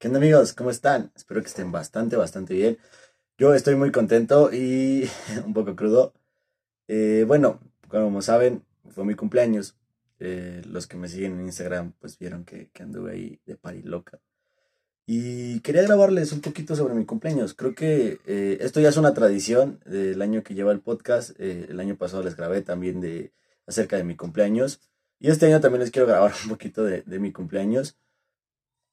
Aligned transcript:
¿Qué 0.00 0.08
onda 0.08 0.18
amigos? 0.18 0.54
¿Cómo 0.54 0.70
están? 0.70 1.12
Espero 1.14 1.42
que 1.42 1.48
estén 1.48 1.72
bastante, 1.72 2.16
bastante 2.16 2.54
bien. 2.54 2.78
Yo 3.36 3.52
estoy 3.52 3.74
muy 3.74 3.92
contento 3.92 4.50
y 4.50 5.06
un 5.44 5.52
poco 5.52 5.76
crudo. 5.76 6.14
Eh, 6.88 7.26
bueno, 7.28 7.60
como 7.86 8.22
saben, 8.22 8.64
fue 8.88 9.04
mi 9.04 9.14
cumpleaños. 9.14 9.76
Eh, 10.18 10.62
los 10.64 10.86
que 10.86 10.96
me 10.96 11.06
siguen 11.06 11.38
en 11.38 11.44
Instagram 11.44 11.92
pues 12.00 12.18
vieron 12.18 12.46
que, 12.46 12.70
que 12.70 12.82
anduve 12.82 13.12
ahí 13.12 13.40
de 13.44 13.56
pari 13.56 13.82
loca. 13.82 14.22
Y 15.04 15.60
quería 15.60 15.82
grabarles 15.82 16.32
un 16.32 16.40
poquito 16.40 16.74
sobre 16.74 16.94
mi 16.94 17.04
cumpleaños. 17.04 17.52
Creo 17.52 17.74
que 17.74 18.20
eh, 18.24 18.56
esto 18.62 18.80
ya 18.80 18.88
es 18.88 18.96
una 18.96 19.12
tradición 19.12 19.80
del 19.84 20.22
año 20.22 20.42
que 20.42 20.54
lleva 20.54 20.72
el 20.72 20.80
podcast. 20.80 21.38
el 21.38 21.78
año 21.78 21.98
pasado 21.98 22.22
les 22.22 22.36
grabé 22.36 22.62
también 22.62 23.02
de 23.02 23.34
acerca 23.66 23.98
de 23.98 24.04
mi 24.04 24.16
cumpleaños. 24.16 24.80
Y 25.18 25.28
este 25.28 25.44
año 25.44 25.60
también 25.60 25.80
les 25.82 25.90
quiero 25.90 26.08
grabar 26.08 26.32
un 26.44 26.48
poquito 26.48 26.84
de, 26.84 27.02
de 27.02 27.18
mi 27.18 27.32
cumpleaños. 27.32 27.98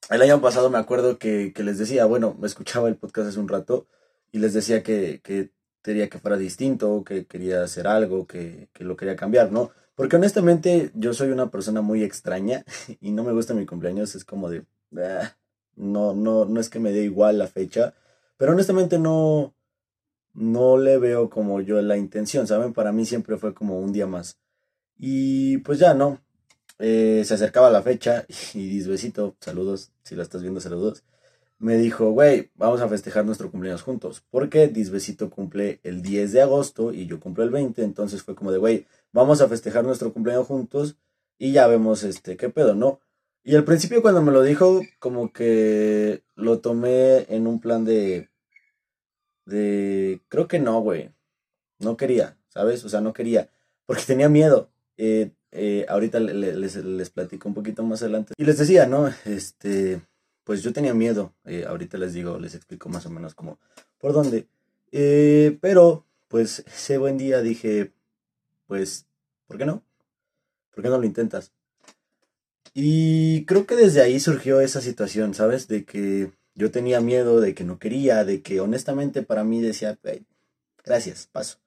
El 0.09 0.21
año 0.21 0.39
pasado 0.39 0.69
me 0.69 0.77
acuerdo 0.77 1.17
que, 1.17 1.51
que, 1.53 1.63
les 1.63 1.77
decía, 1.77 2.05
bueno, 2.05 2.35
me 2.39 2.47
escuchaba 2.47 2.87
el 2.87 2.95
podcast 2.95 3.29
hace 3.29 3.39
un 3.39 3.49
rato 3.49 3.87
y 4.31 4.39
les 4.39 4.53
decía 4.53 4.81
que, 4.81 5.19
que 5.21 5.51
quería 5.81 6.09
que 6.09 6.19
fuera 6.19 6.37
distinto, 6.37 7.03
que 7.03 7.25
quería 7.25 7.63
hacer 7.63 7.87
algo, 7.87 8.25
que, 8.25 8.69
que, 8.73 8.85
lo 8.85 8.95
quería 8.95 9.17
cambiar, 9.17 9.51
¿no? 9.51 9.71
Porque 9.95 10.15
honestamente 10.15 10.91
yo 10.95 11.13
soy 11.13 11.31
una 11.31 11.51
persona 11.51 11.81
muy 11.81 12.03
extraña 12.03 12.63
y 13.01 13.11
no 13.11 13.23
me 13.23 13.33
gusta 13.33 13.53
mi 13.53 13.65
cumpleaños, 13.65 14.15
es 14.15 14.23
como 14.23 14.49
de, 14.49 14.63
ah, 14.97 15.35
no, 15.75 16.13
no, 16.13 16.45
no 16.45 16.59
es 16.61 16.69
que 16.69 16.79
me 16.79 16.93
dé 16.93 17.03
igual 17.03 17.37
la 17.37 17.47
fecha, 17.47 17.93
pero 18.37 18.53
honestamente 18.53 18.99
no, 18.99 19.55
no 20.33 20.77
le 20.77 20.97
veo 20.99 21.29
como 21.29 21.59
yo 21.59 21.81
la 21.81 21.97
intención, 21.97 22.47
¿saben? 22.47 22.73
Para 22.73 22.93
mí 22.93 23.05
siempre 23.05 23.37
fue 23.37 23.53
como 23.53 23.79
un 23.79 23.91
día 23.91 24.07
más. 24.07 24.39
Y 24.97 25.57
pues 25.59 25.79
ya, 25.79 25.93
¿no? 25.93 26.21
Eh, 26.79 27.23
se 27.25 27.33
acercaba 27.33 27.69
la 27.69 27.81
fecha 27.81 28.25
y 28.53 28.69
Disbesito, 28.69 29.35
saludos, 29.39 29.91
si 30.03 30.15
la 30.15 30.23
estás 30.23 30.41
viendo, 30.41 30.61
saludos, 30.61 31.03
me 31.59 31.75
dijo, 31.77 32.11
güey, 32.11 32.51
vamos 32.55 32.81
a 32.81 32.89
festejar 32.89 33.25
nuestro 33.25 33.49
cumpleaños 33.51 33.81
juntos. 33.81 34.23
Porque 34.29 34.67
Disbesito 34.67 35.29
cumple 35.29 35.79
el 35.83 36.01
10 36.01 36.31
de 36.33 36.41
agosto 36.41 36.93
y 36.93 37.07
yo 37.07 37.19
cumplo 37.19 37.43
el 37.43 37.49
20, 37.49 37.83
entonces 37.83 38.23
fue 38.23 38.35
como 38.35 38.51
de, 38.51 38.59
güey, 38.59 38.85
vamos 39.11 39.41
a 39.41 39.47
festejar 39.47 39.83
nuestro 39.83 40.13
cumpleaños 40.13 40.47
juntos 40.47 40.97
y 41.37 41.51
ya 41.53 41.67
vemos 41.67 42.03
este, 42.03 42.37
qué 42.37 42.49
pedo, 42.49 42.75
¿no? 42.75 42.99
Y 43.43 43.55
al 43.55 43.63
principio 43.63 44.01
cuando 44.01 44.21
me 44.21 44.31
lo 44.31 44.43
dijo, 44.43 44.81
como 44.99 45.31
que 45.31 46.23
lo 46.35 46.59
tomé 46.59 47.25
en 47.33 47.47
un 47.47 47.59
plan 47.61 47.85
de, 47.85 48.29
de, 49.45 50.21
creo 50.27 50.47
que 50.47 50.59
no, 50.59 50.81
güey, 50.81 51.11
no 51.79 51.97
quería, 51.97 52.37
¿sabes? 52.49 52.83
O 52.85 52.89
sea, 52.89 53.01
no 53.01 53.13
quería, 53.13 53.49
porque 53.85 54.03
tenía 54.03 54.29
miedo. 54.29 54.69
Eh, 54.97 55.31
eh, 55.51 55.85
ahorita 55.87 56.19
les, 56.19 56.75
les, 56.75 57.09
platico 57.09 57.47
un 57.47 57.55
poquito 57.55 57.83
más 57.83 58.01
adelante. 58.01 58.33
Y 58.37 58.43
les 58.43 58.57
decía, 58.57 58.85
¿no? 58.85 59.11
Este, 59.25 60.01
pues 60.43 60.63
yo 60.63 60.73
tenía 60.73 60.93
miedo. 60.93 61.33
Eh, 61.45 61.65
ahorita 61.67 61.97
les 61.97 62.13
digo, 62.13 62.37
les 62.39 62.55
explico 62.55 62.89
más 62.89 63.05
o 63.05 63.09
menos 63.09 63.33
como 63.33 63.59
por 63.97 64.13
dónde. 64.13 64.47
Eh, 64.91 65.57
pero, 65.61 66.05
pues 66.27 66.63
ese 66.67 66.97
buen 66.97 67.17
día 67.17 67.41
dije, 67.41 67.93
pues, 68.67 69.05
¿por 69.47 69.57
qué 69.57 69.65
no? 69.65 69.83
¿Por 70.73 70.83
qué 70.83 70.89
no 70.89 70.97
lo 70.97 71.05
intentas? 71.05 71.51
Y 72.73 73.45
creo 73.45 73.65
que 73.65 73.75
desde 73.75 74.01
ahí 74.01 74.19
surgió 74.19 74.61
esa 74.61 74.81
situación, 74.81 75.33
¿sabes? 75.33 75.67
De 75.67 75.83
que 75.83 76.31
yo 76.53 76.71
tenía 76.71 77.01
miedo, 77.01 77.39
de 77.39 77.55
que 77.55 77.63
no 77.63 77.79
quería, 77.79 78.23
de 78.23 78.41
que 78.41 78.59
honestamente 78.59 79.23
para 79.23 79.43
mí 79.43 79.61
decía, 79.61 79.97
gracias, 80.83 81.27
paso. 81.31 81.57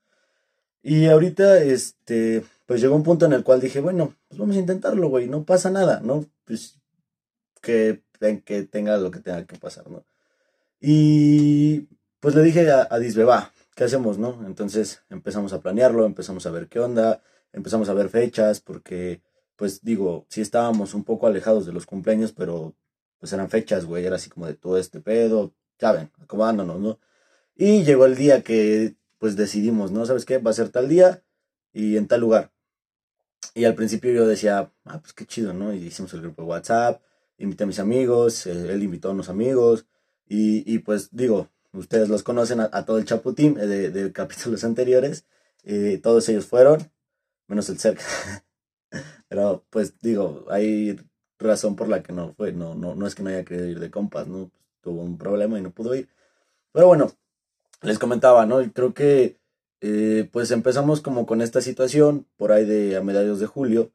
Y 0.83 1.06
ahorita, 1.06 1.62
este, 1.62 2.44
pues 2.70 2.80
llegó 2.80 2.94
un 2.94 3.02
punto 3.02 3.26
en 3.26 3.32
el 3.32 3.42
cual 3.42 3.60
dije, 3.60 3.80
bueno, 3.80 4.14
pues 4.28 4.38
vamos 4.38 4.54
a 4.54 4.60
intentarlo, 4.60 5.08
güey, 5.08 5.26
no 5.26 5.42
pasa 5.44 5.72
nada, 5.72 5.98
¿no? 6.04 6.24
Pues 6.44 6.78
que, 7.60 8.04
que 8.44 8.62
tenga 8.62 8.96
lo 8.96 9.10
que 9.10 9.18
tenga 9.18 9.44
que 9.44 9.58
pasar, 9.58 9.90
¿no? 9.90 10.04
Y 10.80 11.88
pues 12.20 12.36
le 12.36 12.42
dije 12.42 12.70
a, 12.70 12.82
a 12.82 13.25
va, 13.25 13.53
¿qué 13.75 13.82
hacemos, 13.82 14.19
no? 14.19 14.47
Entonces 14.47 15.03
empezamos 15.10 15.53
a 15.53 15.60
planearlo, 15.60 16.06
empezamos 16.06 16.47
a 16.47 16.53
ver 16.53 16.69
qué 16.69 16.78
onda, 16.78 17.20
empezamos 17.53 17.88
a 17.88 17.94
ver 17.94 18.09
fechas, 18.09 18.60
porque, 18.60 19.20
pues 19.56 19.82
digo, 19.82 20.26
sí 20.28 20.41
estábamos 20.41 20.94
un 20.94 21.03
poco 21.03 21.26
alejados 21.26 21.66
de 21.66 21.72
los 21.72 21.86
cumpleaños, 21.86 22.30
pero 22.30 22.76
pues 23.19 23.32
eran 23.32 23.50
fechas, 23.50 23.84
güey, 23.84 24.06
era 24.06 24.14
así 24.14 24.30
como 24.30 24.47
de 24.47 24.54
todo 24.54 24.78
este 24.78 25.00
pedo, 25.00 25.53
ya 25.80 25.91
ven, 25.91 26.12
acomodándonos, 26.20 26.78
¿no? 26.78 27.00
Y 27.56 27.82
llegó 27.82 28.06
el 28.06 28.14
día 28.14 28.44
que, 28.44 28.94
pues 29.19 29.34
decidimos, 29.34 29.91
¿no? 29.91 30.06
¿Sabes 30.06 30.25
qué? 30.25 30.38
Va 30.38 30.53
a 30.53 30.54
ser 30.54 30.69
tal 30.69 30.88
día 30.88 31.25
y 31.72 31.97
en 31.97 32.06
tal 32.06 32.20
lugar. 32.20 32.53
Y 33.55 33.65
al 33.65 33.75
principio 33.75 34.12
yo 34.12 34.27
decía, 34.27 34.73
ah, 34.84 35.01
pues 35.01 35.12
qué 35.12 35.27
chido, 35.27 35.53
¿no? 35.53 35.75
Y 35.75 35.87
hicimos 35.87 36.12
el 36.15 36.23
grupo 36.23 36.43
de 36.43 36.49
WhatsApp, 36.49 37.03
invité 37.39 37.65
a 37.65 37.67
mis 37.67 37.78
amigos, 37.81 38.47
eh, 38.47 38.73
él 38.73 38.83
invitó 38.83 39.09
a 39.09 39.12
unos 39.12 39.28
amigos, 39.28 39.87
y, 40.27 40.73
y, 40.73 40.78
pues 40.81 41.09
digo, 41.11 41.49
ustedes 41.73 42.09
los 42.09 42.23
conocen 42.23 42.61
a, 42.61 42.84
todo 42.84 42.99
el 42.99 43.05
Chaputín 43.05 43.59
eh, 43.59 43.67
de, 43.67 43.91
de, 43.91 44.12
capítulos 44.15 44.65
anteriores, 44.65 45.27
eh, 45.65 46.01
todos 46.03 46.28
ellos 46.28 46.47
fueron, 46.47 46.93
menos 47.49 47.69
el 47.69 47.78
cerca. 47.78 48.05
Pero 49.28 49.65
pues 49.71 49.99
digo, 50.01 50.47
hay 50.51 50.99
razón 51.39 51.77
por 51.77 51.89
la 51.89 52.03
que 52.03 52.12
no 52.12 52.34
fue, 52.34 52.53
no, 52.53 52.75
no, 52.75 52.95
no 52.95 53.07
es 53.07 53.15
que 53.15 53.22
no 53.22 53.31
haya 53.31 53.45
querido 53.45 53.69
ir 53.69 53.81
de 53.81 53.91
compas, 53.91 54.27
¿no? 54.28 54.51
tuvo 54.81 55.03
un 55.03 55.19
problema 55.19 55.59
y 55.59 55.62
no 55.62 55.71
pudo 55.71 55.95
ir. 55.95 56.09
Pero 56.72 56.87
bueno, 56.87 57.11
les 57.83 57.99
comentaba, 57.99 58.47
¿no? 58.47 58.61
Creo 58.72 58.95
que 58.95 59.40
eh, 59.80 60.28
pues 60.30 60.50
empezamos 60.50 61.00
como 61.00 61.26
con 61.26 61.41
esta 61.41 61.60
situación 61.60 62.26
por 62.36 62.52
ahí 62.52 62.64
de 62.64 62.96
a 62.96 63.02
mediados 63.02 63.41
de 63.41 63.46
julio 63.46 63.92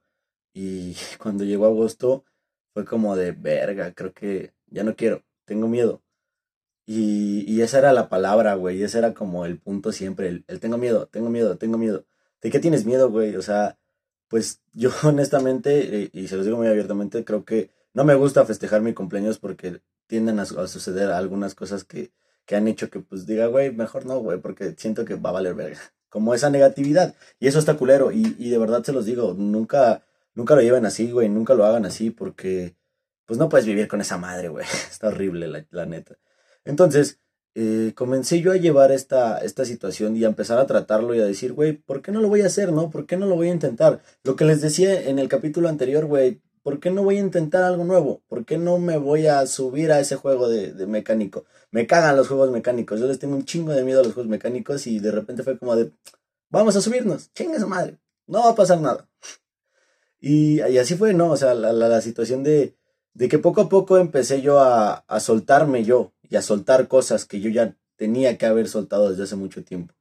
y 0.54 0.96
cuando 1.20 1.44
llegó 1.44 1.66
agosto 1.66 2.26
fue 2.74 2.86
como 2.86 3.16
de 3.16 3.32
verga, 3.32 3.94
creo 3.94 4.14
que 4.14 4.54
ya 4.68 4.84
no 4.84 4.96
quiero, 4.96 5.24
tengo 5.46 5.68
miedo. 5.68 6.02
Y, 6.88 7.46
y 7.52 7.62
esa 7.62 7.80
era 7.80 7.94
la 7.94 8.10
palabra, 8.10 8.56
güey, 8.56 8.84
ese 8.84 9.00
era 9.00 9.14
como 9.14 9.46
el 9.46 9.58
punto 9.60 9.92
siempre, 9.92 10.44
el, 10.48 10.60
tengo 10.60 10.78
miedo, 10.78 11.08
tengo 11.08 11.30
miedo, 11.30 11.58
tengo 11.58 11.78
miedo. 11.78 12.06
¿De 12.42 12.52
qué 12.52 12.60
tienes 12.60 12.86
miedo, 12.86 13.10
güey? 13.10 13.36
O 13.36 13.42
sea, 13.42 13.78
pues 14.28 14.62
yo 14.74 14.92
honestamente, 15.04 16.04
eh, 16.04 16.10
y 16.14 16.28
se 16.28 16.38
los 16.38 16.46
digo 16.46 16.58
muy 16.58 16.68
abiertamente, 16.68 17.24
creo 17.26 17.46
que 17.46 17.72
no 17.94 18.04
me 18.04 18.16
gusta 18.16 18.46
festejar 18.46 18.82
mi 18.82 18.94
cumpleaños 18.94 19.40
porque 19.40 19.82
tienden 20.08 20.40
a 20.40 20.46
suceder 20.46 21.10
algunas 21.12 21.56
cosas 21.56 21.86
que, 21.86 22.12
que 22.46 22.56
han 22.56 22.68
hecho 22.68 22.90
que 22.90 23.00
pues 23.00 23.26
diga, 23.26 23.48
güey, 23.48 23.72
mejor 23.72 24.06
no, 24.06 24.20
güey, 24.20 24.40
porque 24.40 24.76
siento 24.78 25.06
que 25.06 25.16
va 25.16 25.30
a 25.30 25.34
valer 25.34 25.56
verga. 25.56 25.80
Como 26.10 26.34
esa 26.34 26.50
negatividad. 26.50 27.16
Y 27.40 27.48
eso 27.48 27.60
está 27.60 27.76
culero. 27.76 28.12
Y, 28.12 28.36
y 28.40 28.50
de 28.50 28.58
verdad 28.58 28.84
se 28.84 28.94
los 28.94 29.06
digo, 29.06 29.34
nunca, 29.38 30.04
nunca 30.34 30.56
lo 30.56 30.62
lleven 30.62 30.86
así, 30.86 31.12
güey, 31.12 31.30
nunca 31.30 31.56
lo 31.56 31.66
hagan 31.66 31.86
así 31.86 32.12
porque 32.12 32.76
pues 33.26 33.40
no 33.40 33.50
puedes 33.50 33.66
vivir 33.66 33.88
con 33.88 34.02
esa 34.02 34.18
madre, 34.18 34.50
güey. 34.50 34.66
Está 34.92 35.08
horrible, 35.08 35.48
la, 35.48 35.66
la 35.72 35.86
neta. 35.86 36.18
Entonces, 36.64 37.20
eh, 37.56 37.94
comencé 37.96 38.42
yo 38.42 38.52
a 38.52 38.58
llevar 38.58 38.92
esta, 38.92 39.40
esta 39.40 39.64
situación 39.64 40.18
y 40.18 40.26
a 40.26 40.28
empezar 40.28 40.58
a 40.60 40.68
tratarlo 40.68 41.16
y 41.16 41.22
a 41.22 41.26
decir, 41.26 41.54
güey, 41.54 41.74
¿por 41.74 42.02
qué 42.02 42.12
no 42.12 42.20
lo 42.20 42.28
voy 42.28 42.42
a 42.42 42.48
hacer, 42.48 42.72
no? 42.74 42.90
¿Por 42.90 43.06
qué 43.06 43.18
no 43.18 43.28
lo 43.28 43.36
voy 43.36 43.50
a 43.50 43.54
intentar? 43.54 44.02
Lo 44.24 44.36
que 44.36 44.46
les 44.46 44.62
decía 44.62 45.10
en 45.10 45.20
el 45.20 45.30
capítulo 45.30 45.70
anterior, 45.70 46.06
güey, 46.06 46.42
¿por 46.66 46.80
qué 46.80 46.90
no 46.90 47.04
voy 47.04 47.18
a 47.18 47.20
intentar 47.20 47.62
algo 47.62 47.84
nuevo? 47.84 48.24
¿Por 48.28 48.44
qué 48.44 48.58
no 48.58 48.80
me 48.80 48.98
voy 48.98 49.28
a 49.28 49.46
subir 49.46 49.92
a 49.92 50.00
ese 50.00 50.16
juego 50.16 50.50
de, 50.50 50.74
mecánico? 50.88 51.46
Me 51.70 51.86
cagan 51.86 52.18
los 52.18 52.28
juegos 52.28 52.50
mecánicos. 52.50 53.00
Yo 53.00 53.06
les 53.06 53.20
tengo 53.20 53.36
un 53.36 53.46
chingo 53.46 53.72
de 53.72 53.84
miedo 53.84 54.00
a 54.00 54.04
los 54.04 54.16
juegos 54.16 54.32
mecánicos 54.32 54.88
y 54.88 54.98
de 54.98 55.12
repente 55.12 55.44
fue 55.44 55.60
como 55.60 55.76
de, 55.76 55.92
vamos 56.50 56.76
a 56.76 56.82
subirnos, 56.82 57.32
chinga 57.34 57.58
esa 57.58 57.68
madre, 57.68 58.00
no 58.26 58.40
va 58.40 58.50
a 58.50 58.56
pasar 58.56 58.82
nada. 58.82 59.08
Y, 60.20 60.60
así 60.62 60.96
fue, 60.96 61.14
¿no? 61.14 61.30
O 61.30 61.38
sea, 61.38 61.54
la, 61.54 62.02
situación 62.02 62.42
de, 62.42 62.76
de 63.14 63.30
que 63.30 63.38
poco 63.38 63.62
a 63.62 63.70
poco 63.70 64.00
empecé 64.00 64.42
yo 64.42 64.60
a, 64.60 65.06
a 65.08 65.20
soltarme 65.20 65.84
yo 65.84 66.14
y 66.28 66.36
a 66.36 66.42
soltar 66.42 66.88
cosas 66.88 67.26
que 67.26 67.42
yo 67.42 67.52
ya 67.52 67.78
tenía 67.96 68.40
que 68.40 68.48
haber 68.48 68.68
soltado 68.70 69.12
desde 69.12 69.26
hace 69.26 69.36
mucho 69.36 69.64
tiempo. 69.64 69.94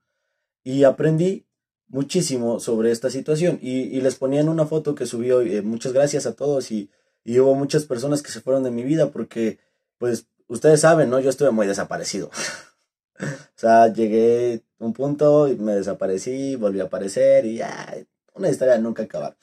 Y 0.63 0.85
aprendí 0.85 1.44
muchísimo 1.89 2.61
sobre 2.61 2.91
esta 2.91 3.11
situación. 3.11 3.59
Y, 3.63 3.83
y 3.83 4.01
les 4.01 4.17
ponía 4.17 4.41
en 4.41 4.49
una 4.49 4.67
foto 4.67 4.95
que 4.95 5.07
subió, 5.07 5.41
eh, 5.43 5.63
muchas 5.63 5.93
gracias 5.93 6.27
a 6.27 6.35
todos 6.35 6.71
y, 6.71 6.91
y, 7.25 7.39
hubo 7.41 7.55
muchas 7.55 7.85
personas 7.85 8.23
que 8.23 8.31
se 8.31 8.41
fueron 8.41 8.63
de 8.65 8.71
mi 8.71 8.83
vida 8.83 9.11
porque, 9.11 9.59
pues, 9.99 10.27
ustedes 10.49 10.81
saben, 10.81 11.11
¿no? 11.11 11.21
Yo 11.21 11.31
estuve 11.31 11.51
muy 11.51 11.67
desaparecido. 11.67 12.31
o 13.21 13.57
sea, 13.57 13.93
llegué 13.93 14.63
a 14.79 14.85
un 14.85 14.93
punto 14.93 15.49
y 15.49 15.57
me 15.57 15.75
desaparecí, 15.75 16.57
volví 16.57 16.81
a 16.81 16.85
aparecer 16.85 17.47
y 17.47 17.57
ya, 17.57 17.95
una 18.35 18.51
historia 18.51 18.79
nunca 18.79 19.05
acabar. 19.05 19.37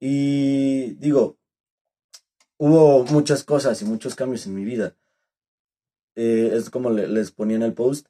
Y 0.00 0.94
digo, 0.94 1.38
hubo 2.58 3.04
muchas 3.04 3.44
cosas 3.44 3.80
y 3.82 3.84
muchos 3.84 4.14
cambios 4.14 4.46
en 4.46 4.54
mi 4.54 4.64
vida. 4.64 4.96
Eh, 6.14 6.50
es 6.54 6.70
como 6.70 6.90
le, 6.90 7.06
les 7.08 7.30
ponía 7.30 7.56
en 7.56 7.62
el 7.62 7.72
post 7.72 8.06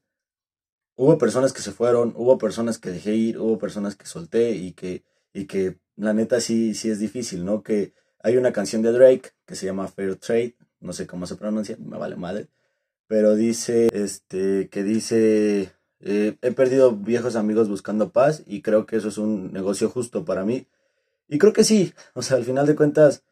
hubo 1.02 1.18
personas 1.18 1.52
que 1.52 1.62
se 1.62 1.72
fueron, 1.72 2.14
hubo 2.16 2.38
personas 2.38 2.78
que 2.78 2.90
dejé 2.90 3.14
ir, 3.16 3.38
hubo 3.40 3.58
personas 3.58 3.96
que 3.96 4.06
solté 4.06 4.52
y 4.52 4.72
que, 4.72 5.02
y 5.34 5.46
que 5.46 5.78
la 5.96 6.14
neta 6.14 6.40
sí, 6.40 6.74
sí 6.74 6.90
es 6.90 7.00
difícil, 7.00 7.44
¿no? 7.44 7.64
Que 7.64 7.92
hay 8.22 8.36
una 8.36 8.52
canción 8.52 8.82
de 8.82 8.92
Drake 8.92 9.30
que 9.44 9.56
se 9.56 9.66
llama 9.66 9.88
Fair 9.88 10.14
Trade, 10.14 10.54
no 10.78 10.92
sé 10.92 11.08
cómo 11.08 11.26
se 11.26 11.34
pronuncia, 11.34 11.76
me 11.80 11.98
vale 11.98 12.14
madre, 12.14 12.46
pero 13.08 13.34
dice, 13.34 13.88
este, 13.92 14.68
que 14.68 14.84
dice, 14.84 15.72
eh, 15.98 16.36
he 16.40 16.52
perdido 16.52 16.92
viejos 16.92 17.34
amigos 17.34 17.68
buscando 17.68 18.12
paz 18.12 18.44
y 18.46 18.62
creo 18.62 18.86
que 18.86 18.94
eso 18.94 19.08
es 19.08 19.18
un 19.18 19.52
negocio 19.52 19.90
justo 19.90 20.24
para 20.24 20.44
mí. 20.44 20.68
Y 21.26 21.38
creo 21.38 21.52
que 21.52 21.64
sí, 21.64 21.94
o 22.14 22.22
sea, 22.22 22.36
al 22.36 22.44
final 22.44 22.64
de 22.66 22.76
cuentas, 22.76 23.24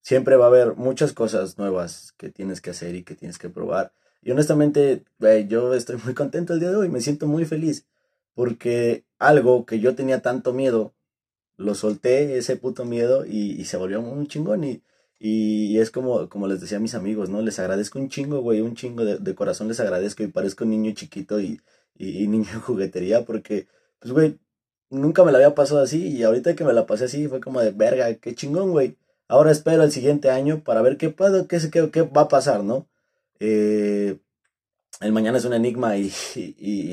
siempre 0.00 0.36
va 0.36 0.44
a 0.44 0.48
haber 0.48 0.76
muchas 0.76 1.12
cosas 1.12 1.58
nuevas 1.58 2.12
que 2.16 2.30
tienes 2.30 2.60
que 2.60 2.70
hacer 2.70 2.94
y 2.94 3.02
que 3.02 3.16
tienes 3.16 3.38
que 3.38 3.48
probar. 3.48 3.92
Y 4.26 4.32
honestamente, 4.32 5.04
yo 5.46 5.72
estoy 5.72 5.98
muy 6.04 6.12
contento 6.12 6.52
el 6.52 6.58
día 6.58 6.70
de 6.70 6.76
hoy, 6.76 6.88
me 6.88 7.00
siento 7.00 7.28
muy 7.28 7.44
feliz, 7.44 7.86
porque 8.34 9.04
algo 9.20 9.64
que 9.66 9.78
yo 9.78 9.94
tenía 9.94 10.20
tanto 10.20 10.52
miedo, 10.52 10.96
lo 11.56 11.76
solté, 11.76 12.36
ese 12.36 12.56
puto 12.56 12.84
miedo, 12.84 13.24
y, 13.24 13.64
se 13.66 13.76
volvió 13.76 14.00
un 14.00 14.26
chingón. 14.26 14.64
Y, 14.64 14.82
y, 15.20 15.78
es 15.78 15.92
como, 15.92 16.28
como 16.28 16.48
les 16.48 16.60
decía 16.60 16.78
a 16.78 16.80
mis 16.80 16.96
amigos, 16.96 17.30
¿no? 17.30 17.40
Les 17.40 17.60
agradezco 17.60 18.00
un 18.00 18.08
chingo, 18.08 18.40
güey, 18.40 18.62
un 18.62 18.74
chingo 18.74 19.04
de, 19.04 19.34
corazón 19.36 19.68
les 19.68 19.78
agradezco 19.78 20.24
y 20.24 20.26
parezco 20.26 20.64
un 20.64 20.70
niño 20.70 20.92
chiquito 20.92 21.38
y, 21.40 21.60
y, 21.96 22.26
niño 22.26 22.48
en 22.52 22.60
juguetería, 22.62 23.24
porque, 23.24 23.68
pues, 24.00 24.12
güey, 24.12 24.40
nunca 24.90 25.22
me 25.22 25.30
la 25.30 25.38
había 25.38 25.54
pasado 25.54 25.80
así 25.82 26.08
y 26.08 26.24
ahorita 26.24 26.56
que 26.56 26.64
me 26.64 26.72
la 26.72 26.86
pasé 26.86 27.04
así 27.04 27.28
fue 27.28 27.40
como 27.40 27.60
de 27.60 27.70
verga, 27.70 28.12
qué 28.16 28.34
chingón, 28.34 28.72
güey. 28.72 28.96
Ahora 29.28 29.52
espero 29.52 29.84
el 29.84 29.92
siguiente 29.92 30.30
año 30.30 30.64
para 30.64 30.82
ver 30.82 30.96
qué 30.96 31.10
puedo, 31.10 31.46
qué, 31.46 31.60
qué, 31.70 31.90
qué 31.92 32.02
va 32.02 32.22
a 32.22 32.28
pasar, 32.28 32.64
¿no? 32.64 32.88
Eh, 33.40 34.18
el 35.00 35.12
mañana 35.12 35.38
es 35.38 35.44
un 35.44 35.52
enigma 35.52 35.96
y, 35.96 36.10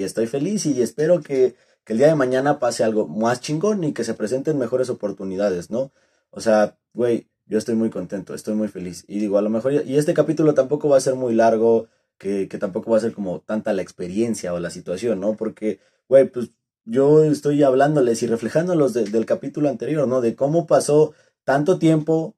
estoy 0.03 0.27
feliz 0.27 0.65
y 0.65 0.81
espero 0.81 1.21
que, 1.21 1.55
el 1.85 1.97
día 1.97 2.07
de 2.07 2.15
mañana 2.15 2.59
pase 2.59 2.83
algo 2.83 3.07
más 3.07 3.41
chingón 3.41 3.83
y 3.83 3.91
que 3.91 4.05
se 4.05 4.13
presenten 4.13 4.57
mejores 4.57 4.89
oportunidades, 4.89 5.69
¿no? 5.69 5.91
O 6.29 6.39
sea, 6.39 6.77
güey, 6.93 7.27
yo 7.45 7.57
estoy 7.57 7.75
muy 7.75 7.89
contento, 7.89 8.33
estoy 8.33 8.55
muy 8.55 8.69
feliz. 8.69 9.03
Y 9.07 9.19
digo, 9.19 9.37
a 9.37 9.41
lo 9.41 9.49
mejor, 9.49 9.73
y 9.73 9.97
este 9.97 10.13
capítulo 10.13 10.53
tampoco 10.53 10.87
va 10.87 10.97
a 10.97 11.01
ser 11.01 11.15
muy 11.15 11.35
largo, 11.35 11.89
que, 12.17 12.47
tampoco 12.47 12.91
va 12.91 12.97
a 12.97 13.01
ser 13.01 13.13
como 13.13 13.41
tanta 13.41 13.73
la 13.73 13.81
experiencia 13.81 14.53
o 14.53 14.59
la 14.59 14.69
situación, 14.69 15.19
¿no? 15.19 15.35
Porque, 15.35 15.79
güey, 16.07 16.29
pues 16.29 16.51
yo 16.85 17.23
estoy 17.23 17.63
hablándoles 17.63 18.23
y 18.23 18.27
reflejándolos 18.27 18.93
del 18.93 19.25
capítulo 19.25 19.69
anterior, 19.69 20.07
¿no? 20.07 20.21
De 20.21 20.35
cómo 20.35 20.67
pasó 20.67 21.13
tanto 21.43 21.79
tiempo 21.79 22.35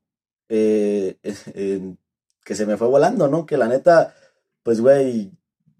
eh, 0.49 1.17
que 2.45 2.55
se 2.55 2.65
me 2.65 2.77
fue 2.77 2.87
volando, 2.87 3.27
¿no? 3.27 3.45
Que 3.45 3.57
la 3.57 3.67
neta, 3.67 4.15
pues, 4.63 4.79
güey, 4.79 5.31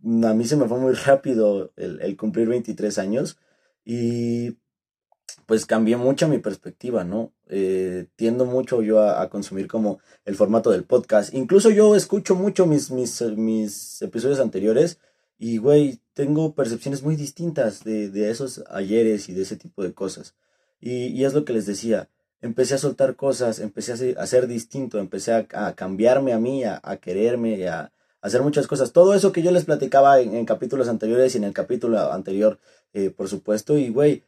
a 0.04 0.34
mí 0.34 0.46
se 0.46 0.58
me 0.58 0.68
fue 0.68 0.78
muy 0.80 0.94
rápido 0.94 1.72
el, 1.78 2.18
cumplir 2.18 2.50
23 2.50 2.98
años 3.00 3.38
y 3.86 4.58
pues 5.46 5.66
cambié 5.66 5.96
mucho 5.96 6.28
mi 6.28 6.40
perspectiva, 6.40 7.04
¿no? 7.04 7.32
Eh, 7.48 8.08
tiendo 8.16 8.46
mucho 8.46 8.82
yo 8.82 9.00
a, 9.02 9.30
consumir 9.30 9.68
como 9.68 10.00
el 10.26 10.36
formato 10.36 10.72
del 10.72 10.84
podcast. 10.84 11.34
Incluso 11.34 11.70
yo 11.70 11.96
escucho 11.96 12.36
mucho 12.36 12.66
mis, 12.66 12.90
mis, 12.92 13.22
mis 13.22 14.02
episodios 14.02 14.40
anteriores 14.40 15.00
y, 15.38 15.58
güey, 15.58 16.00
tengo 16.14 16.56
percepciones 16.56 17.04
muy 17.04 17.16
distintas 17.16 17.84
de, 17.84 18.30
esos 18.32 18.64
ayeres 18.72 19.30
y 19.30 19.34
de 19.34 19.44
ese 19.44 19.56
tipo 19.56 19.84
de 19.84 19.94
cosas. 19.94 20.36
Y, 20.80 21.24
es 21.24 21.34
lo 21.34 21.46
que 21.46 21.54
les 21.54 21.68
decía, 21.68 22.10
empecé 22.46 22.76
a 22.76 22.78
soltar 22.78 23.16
cosas, 23.16 23.60
empecé 23.60 24.16
a 24.18 24.28
ser, 24.28 24.48
distinto, 24.48 25.00
empecé 25.00 25.34
a, 25.34 25.74
cambiarme 25.76 26.34
a 26.34 26.40
mí, 26.40 26.64
a, 26.64 26.80
a 26.84 26.98
quererme, 26.98 27.68
a, 27.68 27.92
hacer 28.22 28.42
muchas 28.42 28.68
cosas. 28.68 28.92
Todo 28.92 29.14
eso 29.14 29.32
que 29.32 29.42
yo 29.42 29.52
les 29.52 29.66
platicaba 29.66 30.20
en, 30.20 30.46
capítulos 30.46 30.88
anteriores 30.88 31.36
y 31.36 31.38
en 31.38 31.44
el 31.44 31.54
capítulo 31.54 32.12
anterior, 32.12 32.60
eh, 32.94 33.10
por 33.10 33.28
supuesto. 33.28 33.78
Y, 33.78 33.90
güey, 33.90 34.24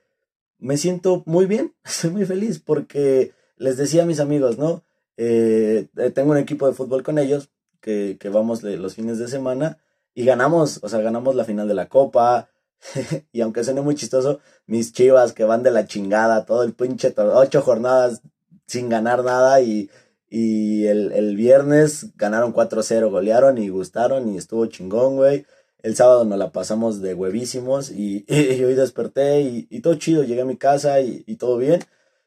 me 0.59 0.77
siento 0.77 1.23
muy 1.25 1.45
bien, 1.45 1.73
estoy 1.85 2.11
muy 2.11 2.25
feliz 2.25 2.59
porque 2.59 3.33
les 3.57 3.77
decía 3.77 4.03
a 4.03 4.05
mis 4.05 4.19
amigos, 4.19 4.57
¿no? 4.57 4.83
Eh, 5.17 5.87
eh, 5.97 6.11
tengo 6.11 6.31
un 6.31 6.37
equipo 6.37 6.67
de 6.67 6.73
fútbol 6.73 7.01
con 7.01 7.17
ellos 7.17 7.49
que, 7.81 8.17
que 8.19 8.29
vamos 8.29 8.61
los 8.63 8.93
fines 8.95 9.17
de 9.17 9.27
semana 9.27 9.79
y 10.13 10.25
ganamos, 10.25 10.79
o 10.83 10.89
sea, 10.89 10.99
ganamos 11.01 11.35
la 11.35 11.45
final 11.45 11.67
de 11.67 11.73
la 11.73 11.89
copa. 11.89 12.49
y 13.31 13.41
aunque 13.41 13.63
suene 13.63 13.81
muy 13.81 13.95
chistoso, 13.95 14.39
mis 14.65 14.93
chivas 14.93 15.33
que 15.33 15.43
van 15.43 15.63
de 15.63 15.71
la 15.71 15.87
chingada, 15.87 16.45
todo 16.45 16.63
el 16.63 16.73
pinche, 16.73 17.13
ocho 17.17 17.61
jornadas 17.61 18.21
sin 18.65 18.89
ganar 18.89 19.23
nada 19.23 19.61
y 19.61 19.89
y 20.29 20.85
el, 20.87 21.11
el 21.13 21.35
viernes 21.35 22.07
ganaron 22.15 22.53
4-0, 22.53 23.09
golearon 23.09 23.57
y 23.57 23.69
gustaron 23.69 24.33
y 24.33 24.37
estuvo 24.37 24.65
chingón, 24.65 25.15
güey. 25.15 25.45
El 25.79 25.95
sábado 25.95 26.25
nos 26.25 26.37
la 26.37 26.51
pasamos 26.51 27.01
de 27.01 27.13
huevísimos 27.13 27.91
y, 27.91 28.25
hoy 28.29 28.73
desperté 28.75 29.41
y, 29.41 29.67
y, 29.69 29.81
todo 29.81 29.95
chido. 29.95 30.23
Llegué 30.23 30.41
a 30.41 30.45
mi 30.45 30.57
casa 30.57 31.01
y, 31.01 31.23
y, 31.27 31.35
todo 31.37 31.57
bien. 31.57 31.81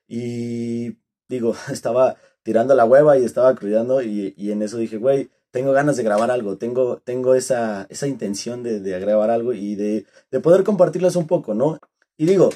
Y 0.08 0.96
digo, 1.28 1.54
estaba 1.72 2.16
tirando 2.42 2.74
la 2.74 2.84
hueva 2.84 3.18
y 3.18 3.24
estaba 3.24 3.54
cuidando 3.54 4.02
y, 4.02 4.34
y 4.36 4.52
en 4.52 4.62
eso 4.62 4.78
dije, 4.78 4.96
güey, 4.96 5.30
tengo 5.50 5.72
ganas 5.72 5.96
de 5.96 6.02
grabar 6.02 6.30
algo, 6.30 6.56
tengo, 6.58 6.98
tengo 6.98 7.34
esa, 7.34 7.86
esa 7.90 8.06
intención 8.06 8.62
de, 8.62 8.80
de 8.80 9.00
grabar 9.00 9.30
algo 9.30 9.52
y 9.52 9.74
de, 9.74 10.06
de 10.30 10.40
poder 10.40 10.64
compartirles 10.64 11.16
un 11.16 11.26
poco, 11.26 11.54
¿no? 11.54 11.78
Y 12.16 12.26
digo, 12.26 12.50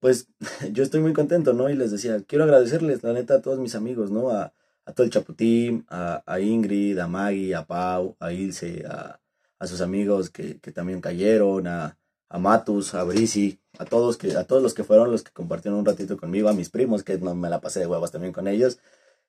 pues 0.00 0.28
yo 0.72 0.82
estoy 0.82 1.00
muy 1.00 1.12
contento, 1.12 1.52
¿no? 1.52 1.70
Y 1.70 1.76
les 1.76 1.90
decía, 1.90 2.22
quiero 2.26 2.44
agradecerles, 2.44 3.02
la 3.02 3.12
neta, 3.12 3.34
a 3.34 3.42
todos 3.42 3.58
mis 3.58 3.74
amigos, 3.74 4.10
¿no? 4.10 4.30
A, 4.30 4.52
a 4.86 4.92
todo 4.92 5.04
el 5.04 5.10
Chaputín, 5.12 5.86
a, 5.88 6.22
a, 6.26 6.40
Ingrid, 6.40 6.98
a 6.98 7.06
Maggie, 7.06 7.54
a 7.54 7.66
Pau, 7.66 8.16
a 8.18 8.32
Ilse, 8.32 8.84
a, 8.86 9.20
a 9.58 9.66
sus 9.66 9.80
amigos 9.80 10.30
que, 10.30 10.58
que, 10.60 10.72
también 10.72 11.00
cayeron, 11.00 11.66
a, 11.68 11.98
a 12.28 12.38
Matus, 12.38 12.94
a 12.94 13.04
Brisi, 13.04 13.60
a 13.78 13.84
todos, 13.84 14.16
que, 14.16 14.36
a 14.36 14.44
todos 14.44 14.62
los 14.62 14.74
que 14.74 14.84
fueron 14.84 15.10
los 15.10 15.22
que 15.22 15.32
compartieron 15.32 15.78
un 15.78 15.86
ratito 15.86 16.16
conmigo, 16.16 16.48
a 16.48 16.54
mis 16.54 16.70
primos, 16.70 17.04
que 17.04 17.18
no 17.18 17.34
me 17.34 17.50
la 17.50 17.60
pasé 17.60 17.80
de 17.80 17.86
huevas 17.86 18.10
también 18.10 18.32
con 18.32 18.48
ellos. 18.48 18.78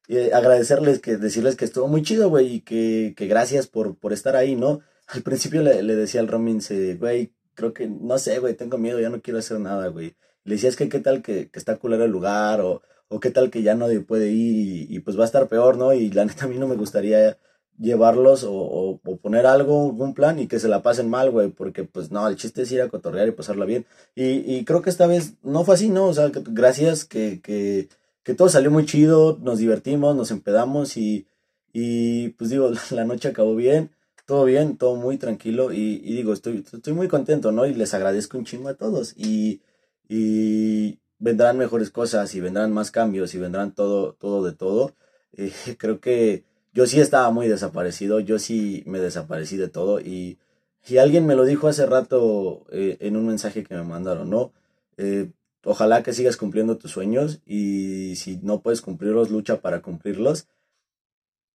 Y 0.07 0.17
eh, 0.17 0.33
agradecerles, 0.33 0.99
que 0.99 1.17
decirles 1.17 1.55
que 1.55 1.65
estuvo 1.65 1.87
muy 1.87 2.03
chido, 2.03 2.29
güey, 2.29 2.55
y 2.55 2.61
que, 2.61 3.13
que 3.15 3.27
gracias 3.27 3.67
por, 3.67 3.95
por 3.97 4.13
estar 4.13 4.35
ahí, 4.35 4.55
¿no? 4.55 4.81
Al 5.07 5.21
principio 5.23 5.61
le, 5.61 5.83
le 5.83 5.95
decía 5.95 6.21
al 6.21 6.27
Romin, 6.27 6.61
güey, 6.99 7.33
creo 7.53 7.73
que, 7.73 7.87
no 7.87 8.17
sé, 8.17 8.39
güey, 8.39 8.53
tengo 8.55 8.77
miedo, 8.77 8.99
ya 8.99 9.09
no 9.09 9.21
quiero 9.21 9.39
hacer 9.39 9.59
nada, 9.59 9.87
güey. 9.87 10.15
Le 10.45 10.55
decía, 10.55 10.69
es 10.69 10.75
que 10.77 10.89
qué 10.89 10.99
tal 10.99 11.21
que, 11.21 11.49
que 11.49 11.59
está 11.59 11.77
culero 11.77 12.05
el 12.05 12.11
lugar, 12.11 12.61
o, 12.61 12.81
o 13.11 13.19
qué 13.19 13.29
tal 13.29 13.51
que 13.51 13.61
ya 13.61 13.75
nadie 13.75 13.99
puede 13.99 14.29
ir 14.31 14.89
y, 14.89 14.99
pues 14.99 15.17
va 15.19 15.23
a 15.23 15.25
estar 15.25 15.47
peor, 15.49 15.77
¿no? 15.77 15.93
Y 15.93 16.09
la 16.11 16.25
neta 16.25 16.45
a 16.45 16.47
mí 16.47 16.57
no 16.57 16.67
me 16.67 16.75
gustaría 16.77 17.37
llevarlos 17.77 18.45
o, 18.47 18.99
poner 19.21 19.45
algo, 19.45 19.87
un 19.87 20.13
plan 20.13 20.39
y 20.39 20.47
que 20.47 20.59
se 20.59 20.69
la 20.69 20.81
pasen 20.81 21.09
mal, 21.09 21.29
güey, 21.31 21.49
porque 21.49 21.83
pues 21.83 22.11
no, 22.11 22.27
el 22.27 22.37
chiste 22.37 22.61
es 22.61 22.71
ir 22.71 22.81
a 22.81 22.89
cotorrear 22.89 23.27
y 23.27 23.31
pasarla 23.31 23.65
bien. 23.65 23.85
Y, 24.15 24.55
y 24.55 24.63
creo 24.65 24.81
que 24.81 24.89
esta 24.89 25.07
vez 25.07 25.33
no 25.43 25.65
fue 25.65 25.75
así, 25.75 25.89
¿no? 25.89 26.05
O 26.05 26.13
sea, 26.13 26.31
gracias 26.33 27.03
que, 27.05 27.41
que, 27.41 27.89
que 28.23 28.33
todo 28.33 28.49
salió 28.49 28.71
muy 28.71 28.85
chido, 28.85 29.39
nos 29.41 29.59
divertimos, 29.59 30.15
nos 30.15 30.31
empedamos 30.31 30.97
y, 30.97 31.27
y 31.73 32.29
pues 32.29 32.49
digo, 32.49 32.71
la 32.91 33.05
noche 33.05 33.29
acabó 33.29 33.55
bien, 33.55 33.91
todo 34.25 34.45
bien, 34.45 34.77
todo 34.77 34.95
muy 34.95 35.17
tranquilo 35.17 35.73
y, 35.73 36.01
y 36.03 36.15
digo, 36.15 36.33
estoy, 36.33 36.65
estoy 36.71 36.93
muy 36.93 37.07
contento, 37.07 37.51
¿no? 37.51 37.65
Y 37.65 37.73
les 37.73 37.93
agradezco 37.93 38.37
un 38.37 38.45
chingo 38.45 38.69
a 38.69 38.75
todos 38.75 39.13
y, 39.17 39.61
y, 40.07 40.99
vendrán 41.19 41.57
mejores 41.57 41.91
cosas 41.91 42.33
y 42.33 42.41
vendrán 42.41 42.71
más 42.73 42.89
cambios 42.91 43.35
y 43.35 43.37
vendrán 43.39 43.73
todo, 43.75 44.13
todo 44.13 44.43
de 44.43 44.53
todo. 44.53 44.95
Eh, 45.33 45.51
creo 45.77 45.99
que 45.99 46.45
yo 46.73 46.87
sí 46.87 46.99
estaba 46.99 47.31
muy 47.31 47.47
desaparecido, 47.47 48.19
yo 48.19 48.39
sí 48.39 48.83
me 48.85 48.99
desaparecí 48.99 49.57
de 49.57 49.69
todo 49.69 49.99
y, 50.01 50.39
y 50.87 50.97
alguien 50.97 51.25
me 51.25 51.35
lo 51.35 51.45
dijo 51.45 51.67
hace 51.67 51.85
rato 51.85 52.65
eh, 52.71 52.97
en 53.01 53.17
un 53.17 53.27
mensaje 53.27 53.63
que 53.63 53.75
me 53.75 53.83
mandaron, 53.83 54.29
¿no? 54.29 54.53
Eh, 54.97 55.31
ojalá 55.63 56.03
que 56.03 56.13
sigas 56.13 56.37
cumpliendo 56.37 56.77
tus 56.77 56.91
sueños 56.91 57.41
y 57.45 58.15
si 58.15 58.37
no 58.37 58.61
puedes 58.61 58.81
cumplirlos, 58.81 59.29
lucha 59.29 59.61
para 59.61 59.81
cumplirlos. 59.81 60.47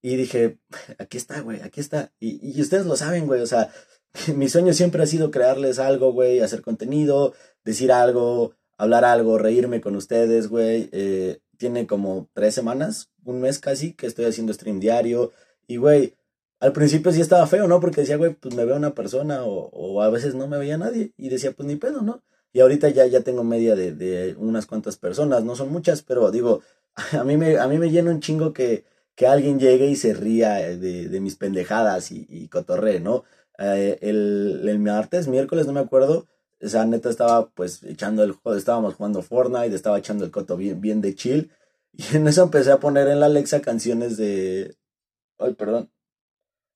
Y 0.03 0.17
dije, 0.17 0.59
aquí 0.99 1.17
está, 1.17 1.41
güey, 1.41 1.61
aquí 1.63 1.81
está. 1.81 2.13
Y, 2.21 2.57
y 2.57 2.61
ustedes 2.61 2.87
lo 2.87 2.97
saben, 2.97 3.27
güey, 3.27 3.41
o 3.41 3.47
sea, 3.47 3.71
mi 4.35 4.49
sueño 4.49 4.73
siempre 4.73 5.03
ha 5.03 5.07
sido 5.07 5.31
crearles 5.31 5.79
algo, 5.79 6.13
güey, 6.13 6.41
hacer 6.41 6.63
contenido, 6.63 7.35
decir 7.65 7.93
algo, 7.93 8.55
hablar 8.77 9.05
algo, 9.05 9.39
reírme 9.39 9.81
con 9.81 9.97
ustedes, 9.97 10.49
güey. 10.49 10.89
Eh, 10.93 11.41
tiene 11.57 11.87
como 11.87 12.29
tres 12.35 12.55
semanas, 12.55 13.11
un 13.25 13.41
mes 13.41 13.59
casi, 13.59 13.95
que 13.95 14.07
estoy 14.07 14.27
haciendo 14.27 14.53
stream 14.53 14.81
diario. 14.81 15.33
Y, 15.67 15.77
güey, 15.77 16.15
al 16.61 16.73
principio 16.73 17.13
sí 17.13 17.21
estaba 17.21 17.47
feo, 17.47 17.69
¿no? 17.69 17.81
Porque 17.81 18.03
decía, 18.03 18.17
güey, 18.17 18.35
pues 18.35 18.55
me 18.55 18.65
veo 18.65 18.77
una 18.77 18.95
persona 18.95 19.45
o, 19.45 19.71
o, 19.73 20.03
a 20.03 20.11
veces 20.11 20.35
no 20.35 20.47
me 20.49 20.59
veía 20.59 20.79
nadie. 20.79 21.13
Y 21.17 21.29
decía, 21.29 21.53
pues 21.53 21.67
ni 21.67 21.77
pedo, 21.77 22.03
¿no? 22.03 22.23
Y 22.57 22.61
ahorita 22.61 22.89
ya, 22.89 23.05
ya 23.05 23.21
tengo 23.21 23.45
media 23.45 23.77
de, 23.77 23.93
de 23.93 24.35
unas 24.39 24.65
cuantas 24.65 24.97
personas, 24.97 25.45
no 25.45 25.55
son 25.57 25.71
muchas, 25.71 26.01
pero 26.01 26.31
digo, 26.31 26.63
a 27.13 27.23
mí 27.23 27.37
me, 27.37 27.59
a 27.59 27.69
mí 27.69 27.77
me 27.77 27.91
llena 27.91 28.11
un 28.11 28.21
chingo 28.21 28.55
que, 28.55 28.87
que 29.15 29.27
alguien 29.27 29.61
llegue 29.61 29.89
y 29.89 29.95
se 29.97 30.15
ría 30.15 30.55
de, 30.55 31.11
de 31.11 31.21
mis 31.21 31.37
pendejadas 31.37 32.11
y, 32.13 32.27
y 32.31 32.49
cotorre, 32.49 32.99
¿no? 32.99 33.25
Eh, 33.59 33.99
el, 34.01 34.67
el 34.67 34.79
martes, 34.79 35.29
miércoles, 35.29 35.67
no 35.67 35.75
me 35.75 35.81
acuerdo, 35.81 36.29
o 36.63 36.67
sea, 36.69 36.87
neta 36.87 37.11
estaba 37.11 37.51
pues 37.51 37.83
echando 37.83 38.25
el 38.25 38.33
juego, 38.33 38.57
estábamos 38.57 38.95
jugando 38.95 39.21
Fortnite, 39.21 39.75
estaba 39.75 39.99
echando 39.99 40.25
el 40.25 40.31
coto 40.31 40.57
bien, 40.57 40.81
bien 40.81 41.03
de 41.03 41.15
chill. 41.15 41.53
Y 41.93 42.17
en 42.17 42.27
eso 42.27 42.43
empecé 42.45 42.73
a 42.73 42.81
poner 42.81 43.07
en 43.09 43.21
la 43.21 43.27
Alexa 43.27 43.61
canciones 43.61 44.17
de... 44.17 44.77
Ay, 45.39 45.55
perdón. 45.55 45.91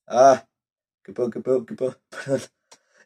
Ah, 0.07 0.47
qué 1.05 1.13
pedo, 1.13 1.31
qué 1.31 1.41
pedo, 1.41 1.67
qué 1.67 1.75
pedo, 1.75 1.97
perdón. 2.11 2.41